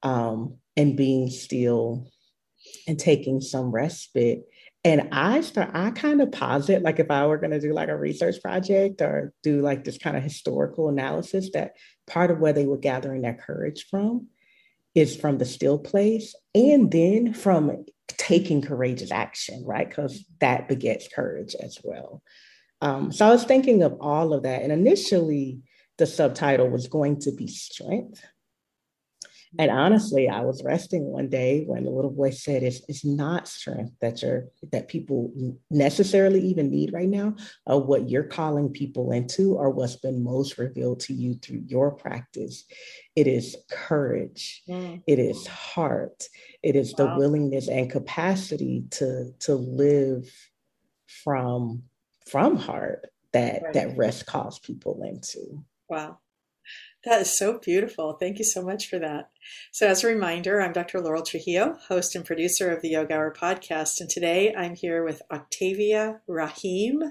[0.02, 2.06] um, and being still
[2.86, 4.44] and taking some respite.
[4.84, 7.88] And I start, I kind of posit, like if I were going to do like
[7.88, 11.72] a research project or do like this kind of historical analysis, that
[12.06, 14.28] part of where they were gathering their courage from
[14.94, 19.88] is from the still place and then from taking courageous action, right?
[19.88, 22.22] Because that begets courage as well.
[22.82, 24.62] Um, so I was thinking of all of that.
[24.62, 25.60] And initially,
[25.96, 28.22] the subtitle was going to be strength.
[29.58, 33.48] And honestly, I was resting one day when the little boy said, "It's, it's not
[33.48, 35.32] strength that you're that people
[35.70, 37.36] necessarily even need right now,
[37.66, 41.92] or what you're calling people into, or what's been most revealed to you through your
[41.92, 42.64] practice.
[43.14, 44.62] It is courage.
[44.68, 45.02] Mm.
[45.06, 46.24] It is heart.
[46.62, 47.06] It is wow.
[47.06, 50.30] the willingness and capacity to to live
[51.06, 51.84] from
[52.26, 53.74] from heart that right.
[53.74, 56.18] that rest calls people into." Wow.
[57.04, 58.14] That is so beautiful.
[58.14, 59.28] Thank you so much for that.
[59.72, 61.02] So, as a reminder, I'm Dr.
[61.02, 64.00] Laurel Trujillo, host and producer of the Yoga Hour podcast.
[64.00, 67.02] And today I'm here with Octavia Raheem.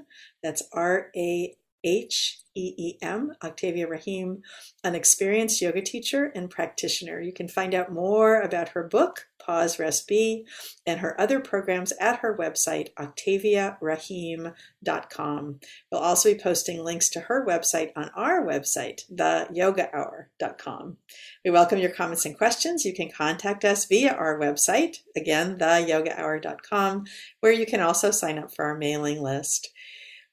[0.41, 4.41] That's R A H E E M, Octavia Raheem,
[4.83, 7.21] an experienced yoga teacher and practitioner.
[7.21, 10.45] You can find out more about her book, Pause, Rest, Be,
[10.85, 15.59] and her other programs at her website, octaviaraheem.com.
[15.91, 20.97] We'll also be posting links to her website on our website, theyogahour.com.
[21.43, 22.85] We welcome your comments and questions.
[22.85, 27.05] You can contact us via our website, again, theyogahour.com,
[27.39, 29.71] where you can also sign up for our mailing list.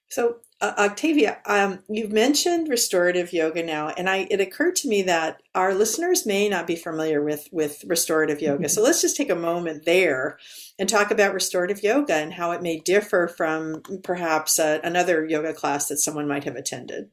[0.09, 5.03] So, uh, Octavia, um, you've mentioned restorative yoga now, and I it occurred to me
[5.03, 8.65] that our listeners may not be familiar with with restorative yoga.
[8.65, 8.69] Mm-hmm.
[8.69, 10.39] So let's just take a moment there
[10.79, 15.55] and talk about restorative yoga and how it may differ from perhaps uh, another yoga
[15.55, 17.09] class that someone might have attended.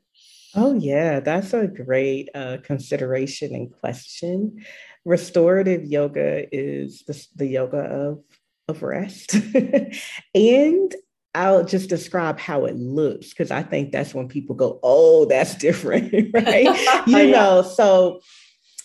[0.53, 4.65] Oh yeah, that's a great uh, consideration and question.
[5.05, 8.23] Restorative yoga is the, the yoga of
[8.67, 9.33] of rest
[10.35, 10.95] and
[11.37, 15.53] I'll just describe how it looks because I think that's when people go, oh, that's
[15.53, 16.63] different, right?
[17.07, 17.31] you yeah.
[17.31, 18.21] know, so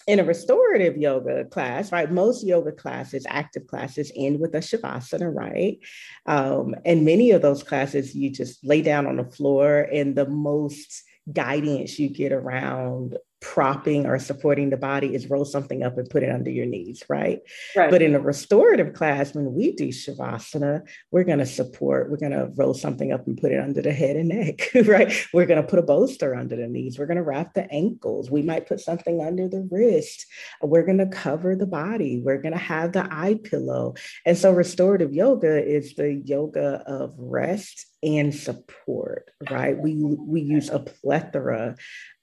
[0.06, 2.12] in a restorative yoga class, right?
[2.12, 5.78] Most yoga classes, active classes, end with a shavasana, right?
[6.26, 10.28] Um, and many of those classes, you just lay down on the floor, and the
[10.28, 16.08] most guidance you get around propping or supporting the body is roll something up and
[16.08, 17.40] put it under your knees, right?
[17.76, 17.90] right.
[17.90, 22.32] But in a restorative class, when we do Shavasana, we're going to support, we're going
[22.32, 25.12] to roll something up and put it under the head and neck, right?
[25.34, 26.98] We're going to put a bolster under the knees.
[26.98, 28.30] We're going to wrap the ankles.
[28.30, 30.24] We might put something under the wrist.
[30.62, 32.22] We're going to cover the body.
[32.24, 33.94] We're going to have the eye pillow.
[34.24, 39.78] And so restorative yoga is the yoga of rest and support, right?
[39.78, 41.76] We we use a plethora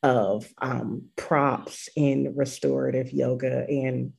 [0.04, 3.66] of um, props in restorative yoga.
[3.68, 4.14] And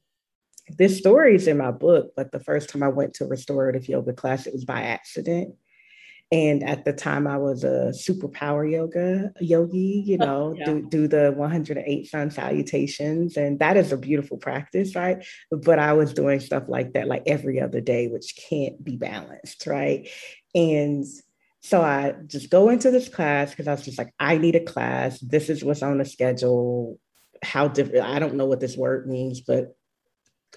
[0.68, 4.12] this story is in my book, but the first time I went to restorative yoga
[4.12, 5.54] class, it was by accident.
[6.32, 10.64] And at the time, I was a superpower yoga yogi, you oh, know, yeah.
[10.64, 13.36] do, do the 108 sun salutations.
[13.36, 15.24] And that is a beautiful practice, right?
[15.50, 19.66] But I was doing stuff like that like every other day, which can't be balanced,
[19.66, 20.08] right?
[20.54, 21.04] And
[21.61, 24.64] so I just go into this class because I was just like, I need a
[24.64, 25.18] class.
[25.20, 26.99] This is what's on the schedule.
[27.42, 29.75] How different, I don't know what this word means, but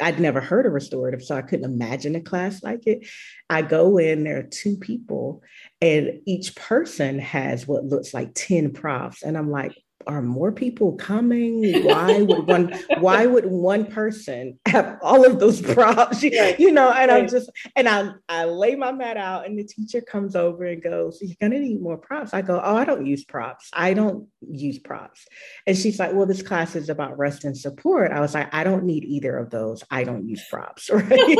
[0.01, 3.07] I'd never heard of restorative, so I couldn't imagine a class like it.
[3.49, 5.43] I go in, there are two people,
[5.81, 9.21] and each person has what looks like 10 props.
[9.21, 9.77] And I'm like,
[10.07, 11.83] are more people coming?
[11.83, 16.23] Why would one why would one person have all of those props?
[16.23, 16.59] Right.
[16.59, 17.23] You know, and right.
[17.23, 20.81] I'm just and I I lay my mat out and the teacher comes over and
[20.81, 22.33] goes, You're gonna need more props.
[22.33, 23.69] I go, Oh, I don't use props.
[23.73, 25.25] I don't use props.
[25.67, 28.11] And she's like, Well, this class is about rest and support.
[28.11, 29.83] I was like, I don't need either of those.
[29.89, 30.89] I don't use props.
[31.03, 31.37] Right.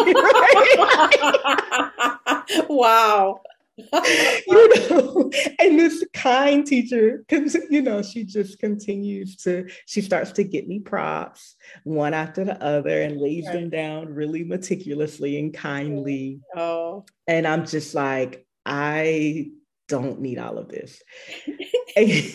[2.70, 3.42] wow.
[3.78, 7.26] you know, and this kind teacher,
[7.70, 12.62] you know, she just continues to, she starts to get me props one after the
[12.64, 13.54] other and lays right.
[13.54, 16.40] them down really meticulously and kindly.
[16.56, 17.06] Oh.
[17.28, 19.52] And I'm just like, I
[19.88, 21.02] don't need all of this.
[21.96, 22.34] and,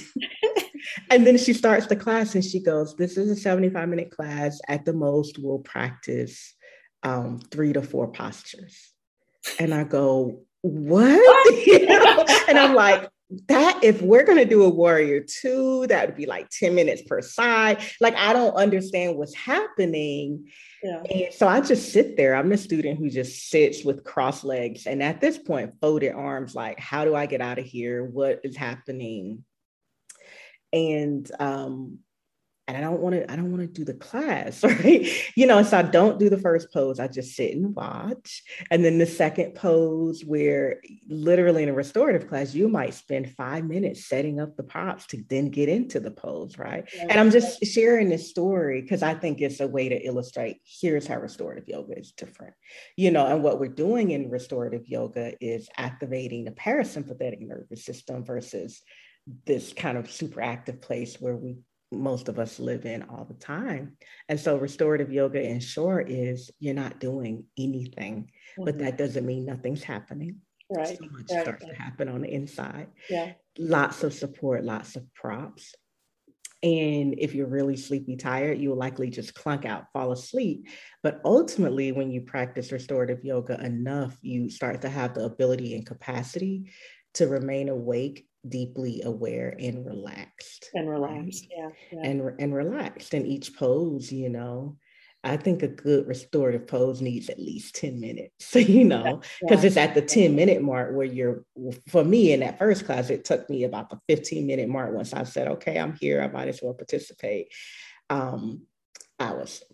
[1.10, 4.60] and then she starts the class and she goes, This is a 75 minute class.
[4.68, 6.54] At the most, we'll practice
[7.02, 8.92] um, three to four postures.
[9.58, 11.56] And I go, what?
[11.66, 12.24] you know?
[12.48, 13.08] And I'm like,
[13.48, 17.02] that if we're going to do a warrior two, that would be like 10 minutes
[17.02, 17.82] per side.
[18.00, 20.48] Like, I don't understand what's happening.
[20.82, 21.02] Yeah.
[21.02, 22.34] And so I just sit there.
[22.34, 24.86] I'm the student who just sits with cross legs.
[24.86, 28.02] And at this point, folded arms, like, how do I get out of here?
[28.02, 29.44] What is happening?
[30.72, 31.98] And um,
[32.68, 35.08] and I don't want to, I don't want to do the class, right?
[35.34, 37.00] You know, so I don't do the first pose.
[37.00, 38.42] I just sit and watch.
[38.70, 43.64] And then the second pose, where literally in a restorative class, you might spend five
[43.64, 46.86] minutes setting up the props to then get into the pose, right?
[47.00, 51.06] And I'm just sharing this story because I think it's a way to illustrate here's
[51.06, 52.52] how restorative yoga is different.
[52.96, 58.24] You know, and what we're doing in restorative yoga is activating the parasympathetic nervous system
[58.24, 58.82] versus
[59.46, 61.58] this kind of super active place where we
[61.90, 63.96] most of us live in all the time.
[64.28, 68.64] And so restorative yoga in short is you're not doing anything, mm-hmm.
[68.64, 70.36] but that doesn't mean nothing's happening.
[70.70, 70.98] Right.
[70.98, 71.42] So much right.
[71.42, 72.88] starts to happen on the inside.
[73.08, 73.32] Yeah.
[73.58, 75.74] Lots of support, lots of props.
[76.62, 80.66] And if you're really sleepy tired, you will likely just clunk out, fall asleep.
[81.04, 85.86] But ultimately, when you practice restorative yoga enough, you start to have the ability and
[85.86, 86.72] capacity
[87.14, 90.70] to remain awake deeply aware and relaxed.
[90.74, 94.76] And relaxed yeah, yeah, and and relaxed in each pose you know?
[95.24, 99.20] I think a good restorative pose needs at least 10 minutes you know?
[99.40, 101.44] Because yeah, it's at the 10 minute mark where you're
[101.88, 105.12] for me in that first class it took me about the 15 minute mark once
[105.12, 107.52] i said okay i'm here i might as well participate.
[108.10, 108.62] Um
[109.18, 109.64] i was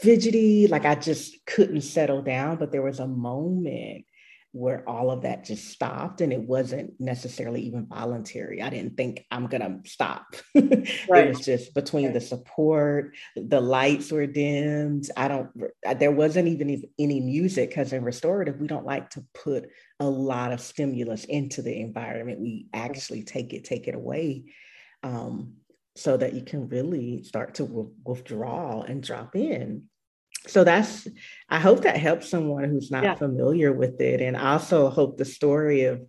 [0.00, 4.04] fidgety like i just couldn't settle down but there was a moment
[4.52, 8.62] where all of that just stopped and it wasn't necessarily even voluntary.
[8.62, 10.36] I didn't think I'm gonna stop.
[11.08, 11.26] Right.
[11.26, 12.14] it was just between right.
[12.14, 15.10] the support, the lights were dimmed.
[15.16, 15.50] I don't
[15.98, 19.68] there wasn't even any music because in restorative, we don't like to put
[20.00, 22.40] a lot of stimulus into the environment.
[22.40, 24.44] We actually take it, take it away.
[25.02, 25.54] Um,
[25.96, 29.88] so that you can really start to w- withdraw and drop in
[30.48, 31.06] so that's
[31.48, 33.14] i hope that helps someone who's not yeah.
[33.14, 34.20] familiar with it.
[34.20, 36.04] And I also hope the story of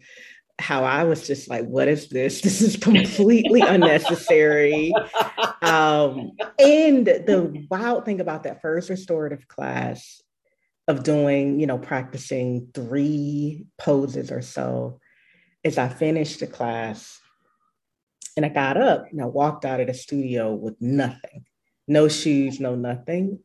[0.60, 2.42] how i was just like what is this?
[2.50, 4.94] This is completely unnecessary.
[5.62, 10.22] Um, and the wild thing about that first restorative class
[10.88, 15.00] of doing you know practicing three poses or so
[15.64, 17.20] is i finished the class
[18.36, 21.46] and i got up and i walked out of the studio with nothing.
[21.88, 23.40] No shoes no nothing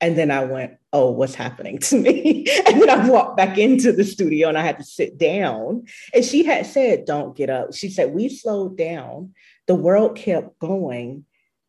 [0.00, 2.46] and then I went, oh, what's happening to me?
[2.66, 5.84] and then I walked back into the studio and I had to sit down.
[6.12, 7.74] And she had said, don't get up.
[7.74, 9.34] She said, we slowed down.
[9.66, 11.24] The world kept going.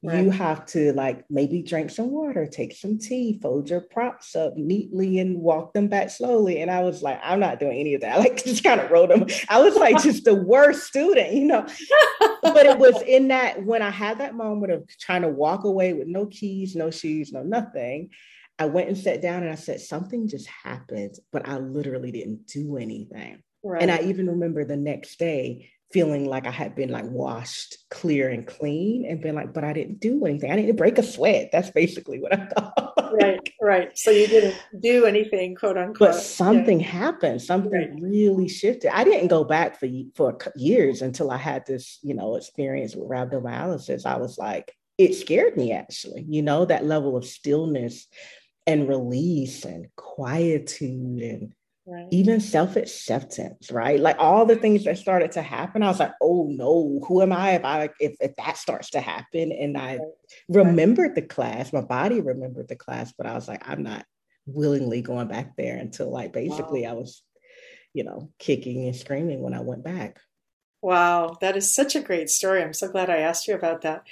[0.05, 0.23] Right.
[0.23, 4.55] You have to like maybe drink some water, take some tea, fold your props up
[4.55, 6.61] neatly and walk them back slowly.
[6.61, 8.17] And I was like, I'm not doing any of that.
[8.17, 9.25] I like just kind of wrote them.
[9.49, 11.61] I was like just the worst student, you know.
[12.43, 15.93] but it was in that when I had that moment of trying to walk away
[15.93, 18.09] with no keys, no shoes, no nothing.
[18.59, 22.47] I went and sat down and I said, something just happened, but I literally didn't
[22.47, 23.41] do anything.
[23.63, 23.81] Right.
[23.81, 28.29] And I even remember the next day feeling like I had been like washed clear
[28.29, 30.51] and clean and been like, but I didn't do anything.
[30.51, 31.49] I didn't break a sweat.
[31.51, 33.13] That's basically what I thought.
[33.13, 33.97] right, right.
[33.97, 36.11] So you didn't do anything, quote unquote.
[36.11, 36.87] But something yeah.
[36.87, 37.41] happened.
[37.41, 37.91] Something right.
[37.99, 38.95] really shifted.
[38.95, 43.09] I didn't go back for for years until I had this, you know, experience with
[43.09, 44.05] rhabdomyolysis.
[44.05, 46.25] I was like, it scared me actually.
[46.27, 48.07] You know, that level of stillness
[48.67, 51.53] and release and quietude and
[51.87, 52.07] Right.
[52.09, 56.47] even self-acceptance right like all the things that started to happen i was like oh
[56.49, 60.01] no who am i if i if, if that starts to happen and i right.
[60.49, 64.03] remembered the class my body remembered the class but i was like i'm not
[64.47, 66.89] willingly going back there until like basically wow.
[66.89, 67.21] i was
[67.93, 70.19] you know kicking and screaming when i went back
[70.85, 72.61] Wow, that is such a great story.
[72.61, 74.03] I'm so glad I asked you about that.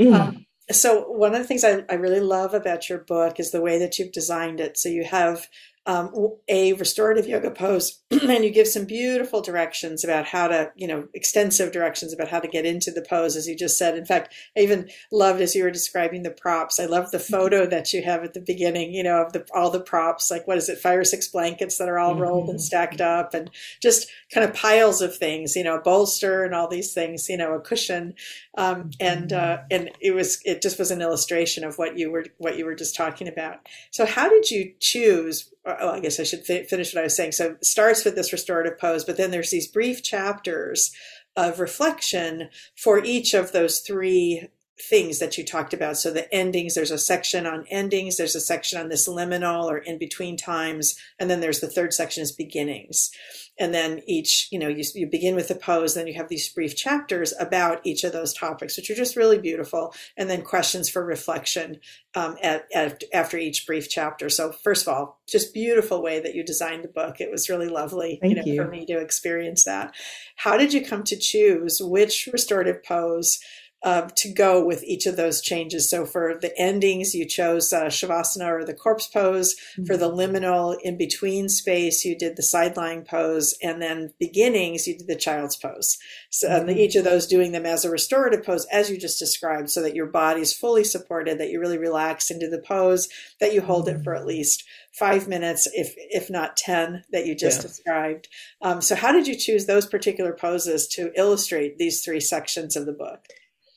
[0.00, 0.14] Mm.
[0.14, 3.60] Um, so, one of the things I, I really love about your book is the
[3.60, 4.78] way that you've designed it.
[4.78, 5.46] So, you have
[5.84, 10.86] um, a restorative yoga pose and you give some beautiful directions about how to you
[10.86, 14.04] know extensive directions about how to get into the pose as you just said in
[14.04, 17.32] fact i even loved as you were describing the props i love the mm-hmm.
[17.32, 20.46] photo that you have at the beginning you know of the all the props like
[20.46, 22.64] what is it five or six blankets that are all rolled and mm-hmm.
[22.64, 26.68] stacked up and just kind of piles of things you know a bolster and all
[26.68, 28.14] these things you know a cushion
[28.58, 29.66] um, and uh, mm-hmm.
[29.70, 32.74] and it was it just was an illustration of what you were what you were
[32.74, 37.00] just talking about so how did you choose oh, I guess I should finish what
[37.00, 37.32] I was saying.
[37.32, 40.92] So it starts with this restorative pose, but then there's these brief chapters
[41.36, 44.48] of reflection for each of those three
[44.88, 45.96] things that you talked about.
[45.96, 49.78] So the endings, there's a section on endings, there's a section on this liminal or
[49.78, 53.10] in between times, and then there's the third section is beginnings
[53.58, 56.48] and then each you know you, you begin with the pose then you have these
[56.48, 60.88] brief chapters about each of those topics which are just really beautiful and then questions
[60.88, 61.78] for reflection
[62.14, 66.34] um, at, at, after each brief chapter so first of all just beautiful way that
[66.34, 68.62] you designed the book it was really lovely Thank you know you.
[68.62, 69.94] for me to experience that
[70.36, 73.38] how did you come to choose which restorative pose
[73.84, 75.90] uh, to go with each of those changes.
[75.90, 79.54] So for the endings, you chose uh, Shavasana or the corpse pose.
[79.54, 79.86] Mm-hmm.
[79.86, 83.54] For the liminal in between space, you did the side lying pose.
[83.62, 85.98] And then beginnings, you did the child's pose.
[86.30, 86.70] So mm-hmm.
[86.70, 89.96] each of those doing them as a restorative pose, as you just described, so that
[89.96, 93.08] your body's fully supported, that you really relax into the pose,
[93.40, 94.00] that you hold mm-hmm.
[94.00, 97.68] it for at least five minutes, if if not ten, that you just yeah.
[97.68, 98.28] described.
[98.60, 102.86] Um, so how did you choose those particular poses to illustrate these three sections of
[102.86, 103.26] the book?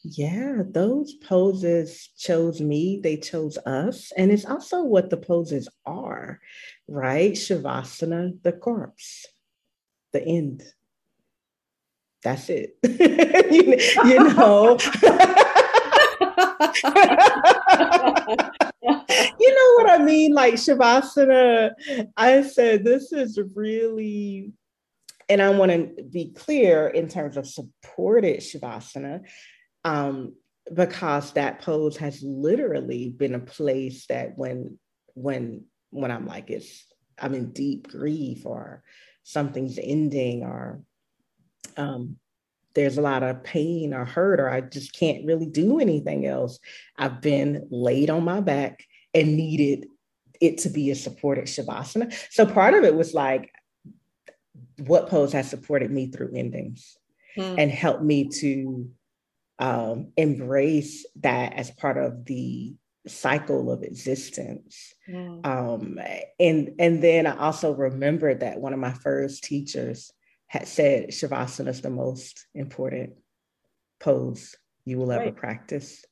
[0.07, 4.11] Yeah, those poses chose me, they chose us.
[4.15, 6.39] And it's also what the poses are,
[6.87, 7.31] right?
[7.31, 9.25] Shavasana, the corpse,
[10.13, 10.63] the end.
[12.21, 12.77] That's it.
[12.83, 12.99] you,
[14.05, 14.77] you know.
[19.39, 20.35] you know what I mean?
[20.35, 21.71] Like Shavasana,
[22.15, 24.53] I said, this is really
[25.27, 29.21] and I want to be clear in terms of supported Shavasana
[29.85, 30.33] um,
[30.73, 34.77] because that pose has literally been a place that when
[35.13, 36.85] when when I'm like it's
[37.17, 38.83] I'm in deep grief or
[39.23, 40.81] something's ending or
[41.77, 42.17] um,
[42.73, 46.59] there's a lot of pain or hurt or I just can't really do anything else.
[46.97, 48.83] I've been laid on my back
[49.13, 49.87] and needed
[50.41, 52.13] it to be a supported shavasana.
[52.31, 53.51] So part of it was like
[54.79, 56.97] what pose has supported me through endings
[57.35, 57.55] hmm.
[57.57, 58.89] and helped me to
[59.59, 62.75] um, embrace that as part of the
[63.07, 64.93] cycle of existence.
[65.09, 65.45] Mm.
[65.45, 65.99] Um,
[66.39, 70.11] and and then I also remembered that one of my first teachers
[70.47, 73.13] had said Shavasana is the most important
[73.99, 75.35] pose you will ever right.
[75.35, 76.05] practice.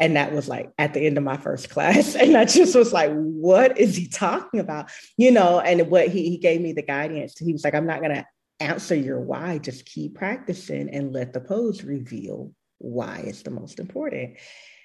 [0.00, 2.14] And that was like at the end of my first class.
[2.14, 4.90] And I just was like, what is he talking about?
[5.16, 7.38] You know, and what he, he gave me the guidance.
[7.38, 8.26] He was like, I'm not going to
[8.60, 13.78] answer your why, just keep practicing and let the pose reveal why it's the most
[13.80, 14.36] important.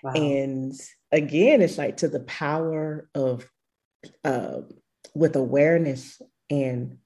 [0.04, 0.14] Wow.
[0.14, 0.74] And
[1.12, 3.50] again, it's like to the power of
[4.24, 4.62] uh,
[5.14, 6.98] with awareness and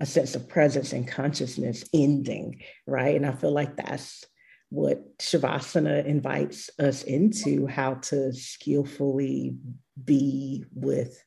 [0.00, 3.16] a sense of presence and consciousness ending, right?
[3.16, 4.24] And I feel like that's
[4.68, 9.56] what Shavasana invites us into how to skillfully
[10.02, 11.22] be with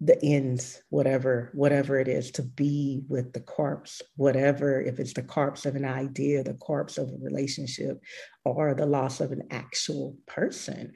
[0.00, 5.22] the ends, whatever, whatever it is, to be with the corpse, whatever, if it's the
[5.22, 8.00] corpse of an idea, the corpse of a relationship,
[8.44, 10.92] or the loss of an actual person.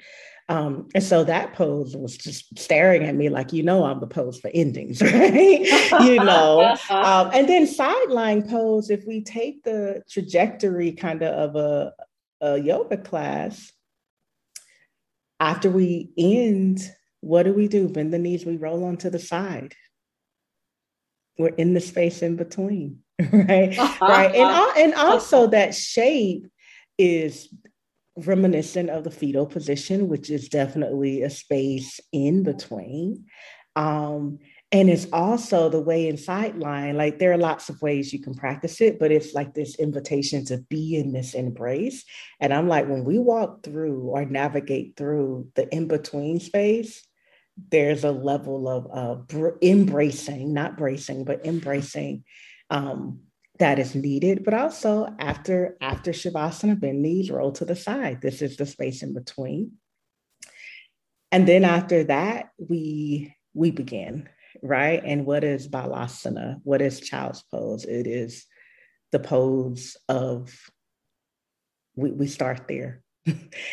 [0.49, 4.07] Um, and so that pose was just staring at me like, you know, I'm the
[4.07, 5.91] pose for endings, right?
[6.03, 6.77] you know.
[6.89, 11.93] Um, and then side lying pose, if we take the trajectory kind of of a,
[12.41, 13.73] a yoga class,
[15.41, 16.89] after we end
[17.23, 17.89] what do we do?
[17.89, 19.75] Bend the knees, we roll onto the side.
[21.39, 22.99] We're in the space in between,
[23.33, 23.77] right?
[24.01, 24.35] right.
[24.35, 26.47] And, and also that shape
[26.99, 27.49] is
[28.17, 33.25] reminiscent of the fetal position, which is definitely a space in between.
[33.77, 34.41] Um,
[34.73, 38.21] and it's also the way in side lying, like there are lots of ways you
[38.21, 42.05] can practice it, but it's like this invitation to be in this embrace.
[42.41, 47.07] And I'm like, when we walk through or navigate through the in between space,
[47.71, 52.25] there's a level of uh, br- embracing, not bracing, but embracing
[52.71, 53.21] um,
[53.59, 54.45] that is needed.
[54.45, 58.21] But also after after shavasana, bend knees, roll to the side.
[58.21, 59.73] This is the space in between.
[61.31, 64.29] And then after that, we we begin
[64.63, 65.03] right.
[65.05, 66.61] And what is balasana?
[66.65, 67.85] What is child's pose?
[67.85, 68.47] It is
[69.13, 70.55] the pose of
[71.95, 73.03] we, we start there.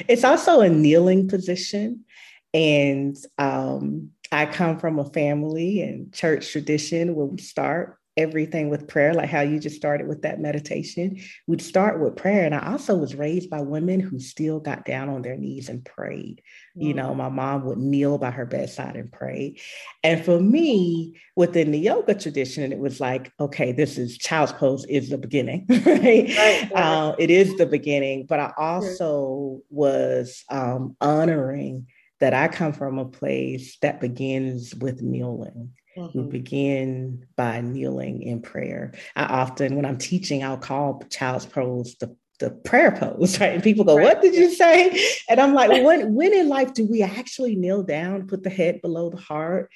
[0.07, 2.05] it's also a kneeling position.
[2.53, 8.87] And um, I come from a family and church tradition where we start everything with
[8.87, 11.17] prayer, like how you just started with that meditation.
[11.47, 12.45] We'd start with prayer.
[12.45, 15.85] And I also was raised by women who still got down on their knees and
[15.85, 16.41] prayed.
[16.77, 16.87] Mm-hmm.
[16.87, 17.15] You know, mm.
[17.15, 19.57] my mom would kneel by her bedside and pray.
[20.03, 24.85] And for me, within the yoga tradition, it was like, okay, this is child's pose
[24.85, 25.85] is the beginning, right?
[25.85, 26.71] right, right.
[26.75, 28.25] Uh, it is the beginning.
[28.25, 31.87] But I also was um, honoring
[32.19, 35.71] that I come from a place that begins with kneeling.
[35.97, 36.19] Mm-hmm.
[36.19, 38.93] We begin by kneeling in prayer.
[39.15, 43.53] I often, when I'm teaching, I'll call child's pose the the prayer pose, right?
[43.53, 44.03] And people go, right.
[44.05, 47.83] "What did you say?" And I'm like, "When when in life do we actually kneel
[47.83, 49.69] down, put the head below the heart,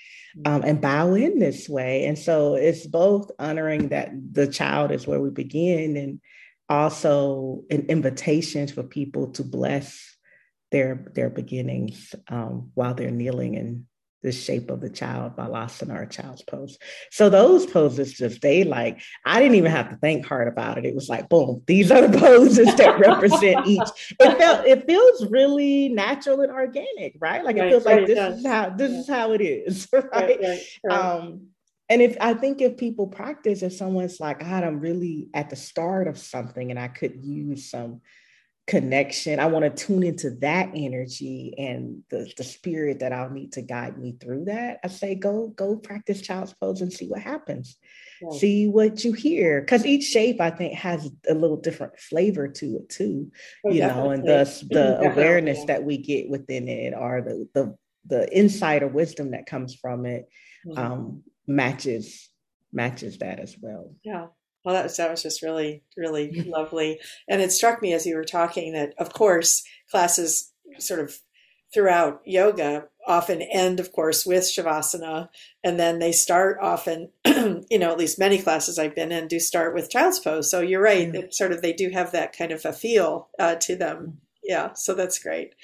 [0.45, 5.05] um, and bow in this way?" And so it's both honoring that the child is
[5.05, 6.21] where we begin, and
[6.69, 10.12] also an invitation for people to bless
[10.73, 13.85] their their beginnings um, while they're kneeling in
[14.23, 16.79] the shape of the child balasana or child's pose.
[17.11, 20.85] So those poses just they like I didn't even have to think hard about it.
[20.85, 23.87] It was like boom, these are the poses that represent each.
[24.19, 27.45] It felt it feels really natural and organic, right?
[27.45, 28.99] Like it feels right, like this is how this yeah.
[28.99, 30.39] is how it is, right?
[30.41, 31.49] right um,
[31.87, 35.55] and if I think if people practice, if someone's like, God, I'm really at the
[35.55, 38.01] start of something and I could use some
[38.65, 39.39] connection.
[39.39, 43.61] I want to tune into that energy and the, the spirit that I'll need to
[43.61, 44.79] guide me through that.
[44.83, 47.77] I say, go, go practice child's pose and see what happens.
[48.39, 49.59] See what you hear.
[49.59, 53.31] Because each shape, I think, has a little different flavor to it too.
[53.65, 54.03] Oh, you definitely.
[54.03, 58.81] know, and thus the awareness that we get within it or the the the insight
[58.83, 60.29] or wisdom that comes from it
[60.65, 60.77] mm-hmm.
[60.77, 62.29] um, matches
[62.71, 63.93] matches that as well.
[64.03, 64.27] Yeah.
[64.63, 66.99] Well, that was, that was just really, really lovely.
[67.27, 71.19] And it struck me as you were talking that, of course, classes sort of
[71.73, 75.29] throughout yoga often end, of course, with Shavasana.
[75.63, 79.39] And then they start often, you know, at least many classes I've been in do
[79.39, 80.49] start with child's pose.
[80.49, 81.07] So you're right.
[81.07, 81.15] Mm-hmm.
[81.15, 84.73] It sort of, they do have that kind of a feel uh, to them yeah
[84.73, 85.55] so that's great.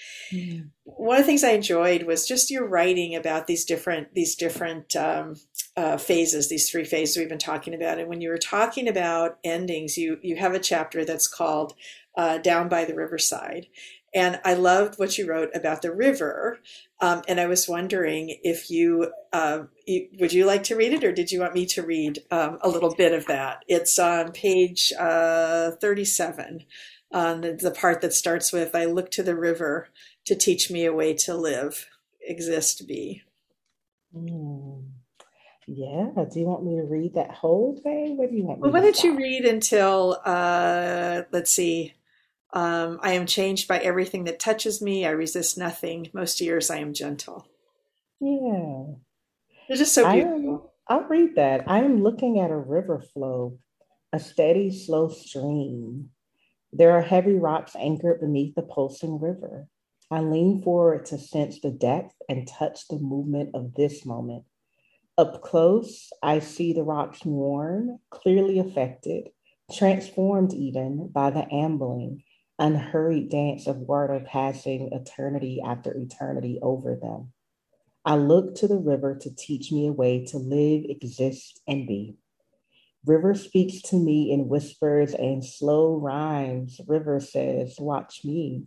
[0.83, 4.95] One of the things i enjoyed was just your writing about these different these different
[4.95, 5.35] um,
[5.75, 7.99] uh, phases these three phases we've been talking about.
[7.99, 11.73] And when you were talking about endings you you have a chapter that's called
[12.17, 13.67] uh, down by the riverside.
[14.13, 16.59] And i loved what you wrote about the river.
[17.01, 21.03] Um, and i was wondering if you, uh, you, would you like to read it
[21.03, 23.63] or did you want me to read um, a little bit of that?
[23.67, 26.65] It's on page uh, 37
[27.11, 29.89] on the, the part that starts with I look to the river
[30.25, 31.87] to teach me a way to live,
[32.21, 33.23] exist, be.
[34.15, 34.83] Mm.
[35.67, 36.09] Yeah.
[36.31, 38.17] Do you want me to read that whole thing?
[38.17, 38.59] What do you want?
[38.59, 41.93] Well, why don't you read until uh, let's see.
[42.51, 45.05] Um, I am changed by everything that touches me.
[45.05, 46.09] I resist nothing.
[46.11, 47.47] Most years I am gentle.
[48.19, 48.85] Yeah.
[49.67, 50.73] It's just so beautiful.
[50.87, 51.69] I'll read that.
[51.69, 53.59] I am looking at a river flow,
[54.11, 56.09] a steady, slow stream.
[56.71, 59.67] There are heavy rocks anchored beneath the pulsing river.
[60.11, 64.43] I lean forward to sense the depth and touch the movement of this moment.
[65.17, 69.29] Up close, I see the rocks worn, clearly affected,
[69.71, 72.23] transformed even by the ambling,
[72.57, 77.33] unhurried dance of water passing eternity after eternity over them.
[78.05, 82.15] I look to the river to teach me a way to live, exist, and be.
[83.05, 86.81] River speaks to me in whispers and slow rhymes.
[86.87, 88.63] River says, Watch me.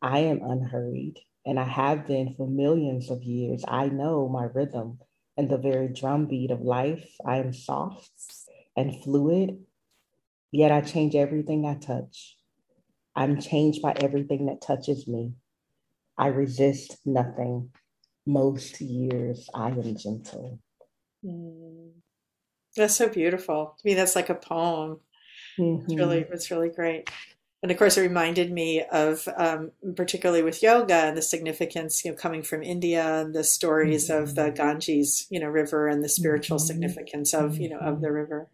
[0.00, 3.62] I am unhurried, and I have been for millions of years.
[3.68, 4.98] I know my rhythm
[5.36, 7.16] and the very drumbeat of life.
[7.24, 8.10] I am soft
[8.76, 9.58] and fluid,
[10.50, 12.36] yet I change everything I touch.
[13.14, 15.34] I'm changed by everything that touches me.
[16.16, 17.70] I resist nothing.
[18.26, 20.60] Most years I am gentle.
[21.24, 21.90] Mm.
[22.76, 23.76] That's so beautiful.
[23.76, 25.00] I mean, that's like a poem.
[25.58, 25.84] Mm-hmm.
[25.84, 27.10] It's really, it's really great.
[27.62, 32.10] And of course, it reminded me of, um, particularly with yoga and the significance, you
[32.10, 34.22] know, coming from India and the stories mm-hmm.
[34.22, 34.54] of the mm-hmm.
[34.54, 36.66] Ganges, you know, river and the spiritual mm-hmm.
[36.66, 38.16] significance of, you know, of the mm-hmm.
[38.16, 38.48] river.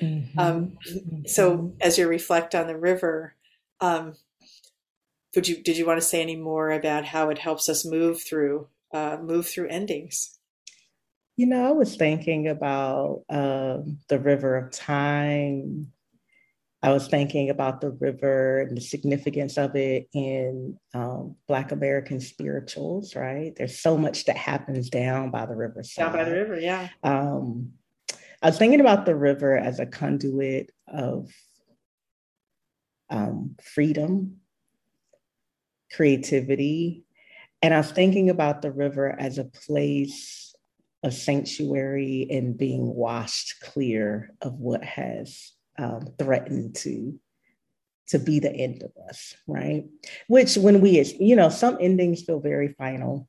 [0.00, 0.38] Mm-hmm.
[0.38, 0.78] Um,
[1.26, 3.34] so, as you reflect on the river,
[3.80, 4.14] um,
[5.34, 8.22] would you did you want to say any more about how it helps us move
[8.22, 10.38] through uh, move through endings?
[11.40, 15.90] You know, I was thinking about um, the river of time.
[16.82, 22.20] I was thinking about the river and the significance of it in um, Black American
[22.20, 23.54] spirituals, right?
[23.56, 26.12] There's so much that happens down by the riverside.
[26.12, 26.90] Down by the river, yeah.
[27.02, 27.72] Um,
[28.42, 31.32] I was thinking about the river as a conduit of
[33.08, 34.40] um, freedom,
[35.90, 37.06] creativity.
[37.62, 40.49] And I was thinking about the river as a place
[41.02, 47.18] of sanctuary and being washed clear of what has um, threatened to
[48.08, 49.84] to be the end of us, right?
[50.26, 53.28] Which, when we, you know, some endings feel very final.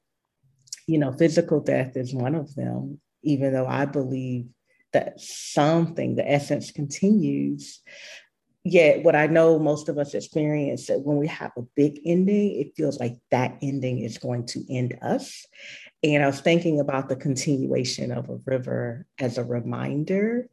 [0.87, 4.47] You know, physical death is one of them, even though I believe
[4.91, 7.81] that something, the essence continues.
[8.63, 12.59] Yet, what I know most of us experience that when we have a big ending,
[12.59, 15.45] it feels like that ending is going to end us.
[16.03, 20.49] And I was thinking about the continuation of a river as a reminder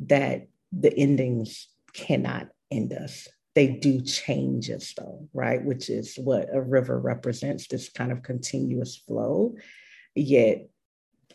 [0.00, 3.28] that the endings cannot end us.
[3.54, 5.62] They do change us, though, right?
[5.62, 9.56] Which is what a river represents this kind of continuous flow.
[10.14, 10.68] Yet,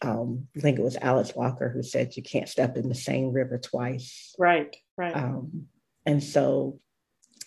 [0.01, 3.32] um, I think it was Alice Walker who said you can't step in the same
[3.32, 4.34] river twice.
[4.39, 5.15] Right, right.
[5.15, 5.68] Um,
[6.05, 6.80] and so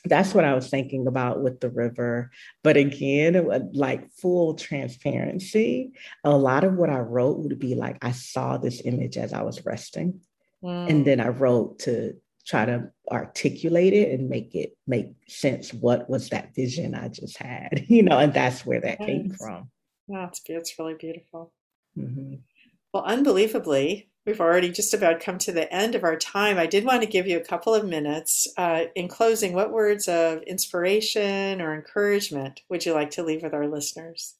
[0.04, 2.30] that's what I was thinking about with the river.
[2.62, 5.92] But again, like full transparency,
[6.24, 9.42] a lot of what I wrote would be like I saw this image as I
[9.42, 10.20] was resting.
[10.62, 10.90] Mm.
[10.90, 12.14] And then I wrote to
[12.46, 15.72] try to articulate it and make it make sense.
[15.72, 17.84] What was that vision I just had?
[17.88, 19.70] You know, and that's where that came from.
[20.08, 21.52] It's, it's really beautiful.
[21.96, 22.36] Mm-hmm.
[22.92, 26.58] Well, unbelievably, We've already just about come to the end of our time.
[26.58, 28.46] I did want to give you a couple of minutes.
[28.56, 33.54] Uh, in closing, what words of inspiration or encouragement would you like to leave with
[33.54, 34.36] our listeners?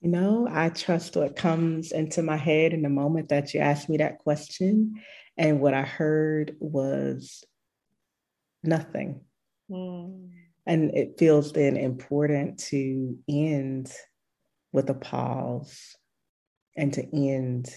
[0.00, 3.88] You know, I trust what comes into my head in the moment that you asked
[3.90, 5.02] me that question.
[5.36, 7.44] And what I heard was
[8.62, 9.20] nothing.
[9.70, 10.30] Mm.
[10.64, 13.92] And it feels then important to end
[14.72, 15.96] with a pause
[16.76, 17.68] and to end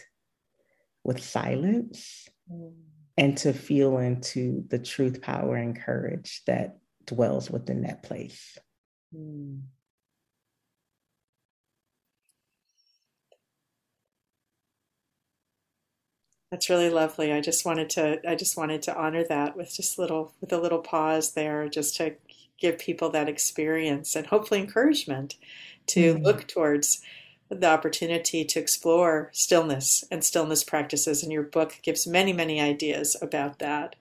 [1.04, 2.74] with silence mm.
[3.18, 8.58] and to feel into the truth, power, and courage that dwells within that place.
[9.16, 9.62] Mm.
[16.52, 17.32] That's really lovely.
[17.32, 20.58] I just wanted to I just wanted to honor that with just little with a
[20.58, 22.16] little pause there just to
[22.60, 25.36] give people that experience and hopefully encouragement
[25.88, 26.24] to mm-hmm.
[26.24, 27.02] look towards
[27.50, 33.18] the opportunity to explore stillness and stillness practices, and your book gives many, many ideas
[33.22, 33.95] about that.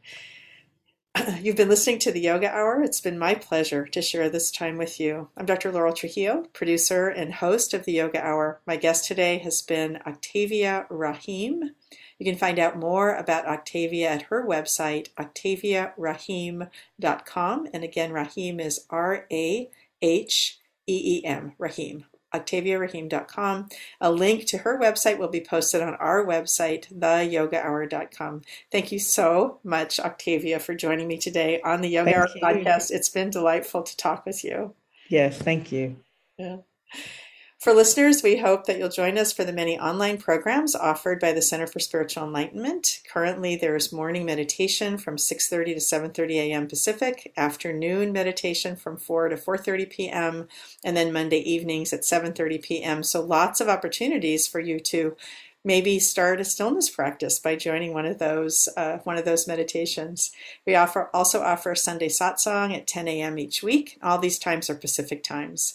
[1.40, 2.82] You've been listening to the Yoga Hour.
[2.82, 5.30] It's been my pleasure to share this time with you.
[5.36, 5.72] I'm Dr.
[5.72, 8.60] Laurel Trujillo, producer and host of the Yoga Hour.
[8.66, 11.70] My guest today has been Octavia Raheem.
[12.18, 17.68] You can find out more about Octavia at her website, octaviaraheem.com.
[17.72, 19.70] And again, Raheem is R A
[20.02, 23.68] H E E M, Raheem octaviaraheem.com.
[24.00, 28.42] A link to her website will be posted on our website, theyogahour.com.
[28.70, 32.64] Thank you so much, Octavia, for joining me today on the Yoga thank Hour you.
[32.64, 32.90] podcast.
[32.90, 34.74] It's been delightful to talk with you.
[35.08, 35.96] Yes, thank you.
[36.38, 36.58] Yeah.
[37.58, 41.32] For listeners, we hope that you'll join us for the many online programs offered by
[41.32, 43.00] the Center for Spiritual Enlightenment.
[43.12, 46.68] Currently, there is morning meditation from 6:30 to 7:30 a.m.
[46.68, 50.48] Pacific, afternoon meditation from 4 to 4:30 p.m.,
[50.84, 53.02] and then Monday evenings at 7:30 p.m.
[53.02, 55.16] So lots of opportunities for you to
[55.64, 60.30] maybe start a stillness practice by joining one of those uh, one of those meditations.
[60.64, 63.36] We offer also offer a Sunday satsang at 10 a.m.
[63.36, 63.98] each week.
[64.00, 65.74] All these times are Pacific times.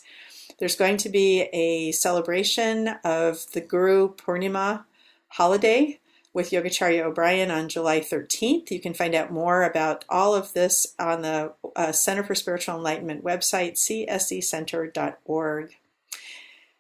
[0.60, 4.86] There's going to be a celebration of the Guru Purnima
[5.30, 6.00] holiday
[6.34, 8.72] with Yogacharya O'Brien on July 13th.
[8.72, 12.76] You can find out more about all of this on the uh, Center for Spiritual
[12.76, 15.76] Enlightenment website, csecenter.org.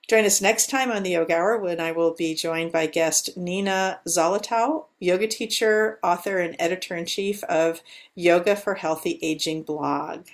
[0.09, 3.37] Join us next time on the Yoga Hour when I will be joined by guest
[3.37, 7.81] Nina Zolotow, yoga teacher, author, and editor in chief of
[8.13, 10.25] Yoga for Healthy Aging blog.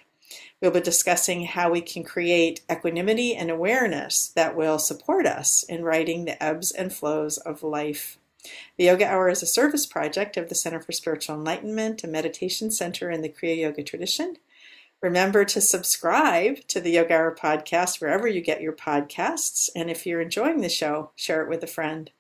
[0.62, 5.84] We'll be discussing how we can create equanimity and awareness that will support us in
[5.84, 8.18] riding the ebbs and flows of life.
[8.78, 12.72] The Yoga Hour is a service project of the Center for Spiritual Enlightenment, a meditation
[12.72, 14.36] center in the Kriya Yoga tradition.
[15.01, 19.70] Remember to subscribe to the Yoga Hour podcast wherever you get your podcasts.
[19.74, 22.12] And if you're enjoying the show, share it with a friend.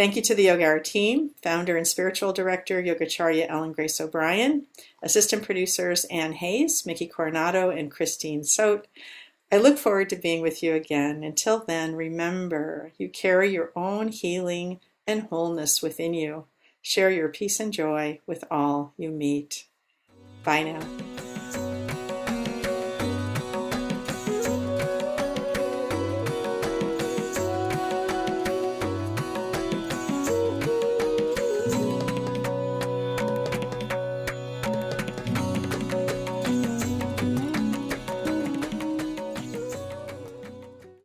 [0.00, 4.64] Thank you to the Yoga team, founder and spiritual director Yogacharya Ellen Grace O'Brien,
[5.02, 8.86] assistant producers Ann Hayes, Mickey Coronado, and Christine Sote.
[9.52, 11.22] I look forward to being with you again.
[11.22, 16.46] Until then, remember you carry your own healing and wholeness within you.
[16.80, 19.66] Share your peace and joy with all you meet.
[20.44, 21.29] Bye now.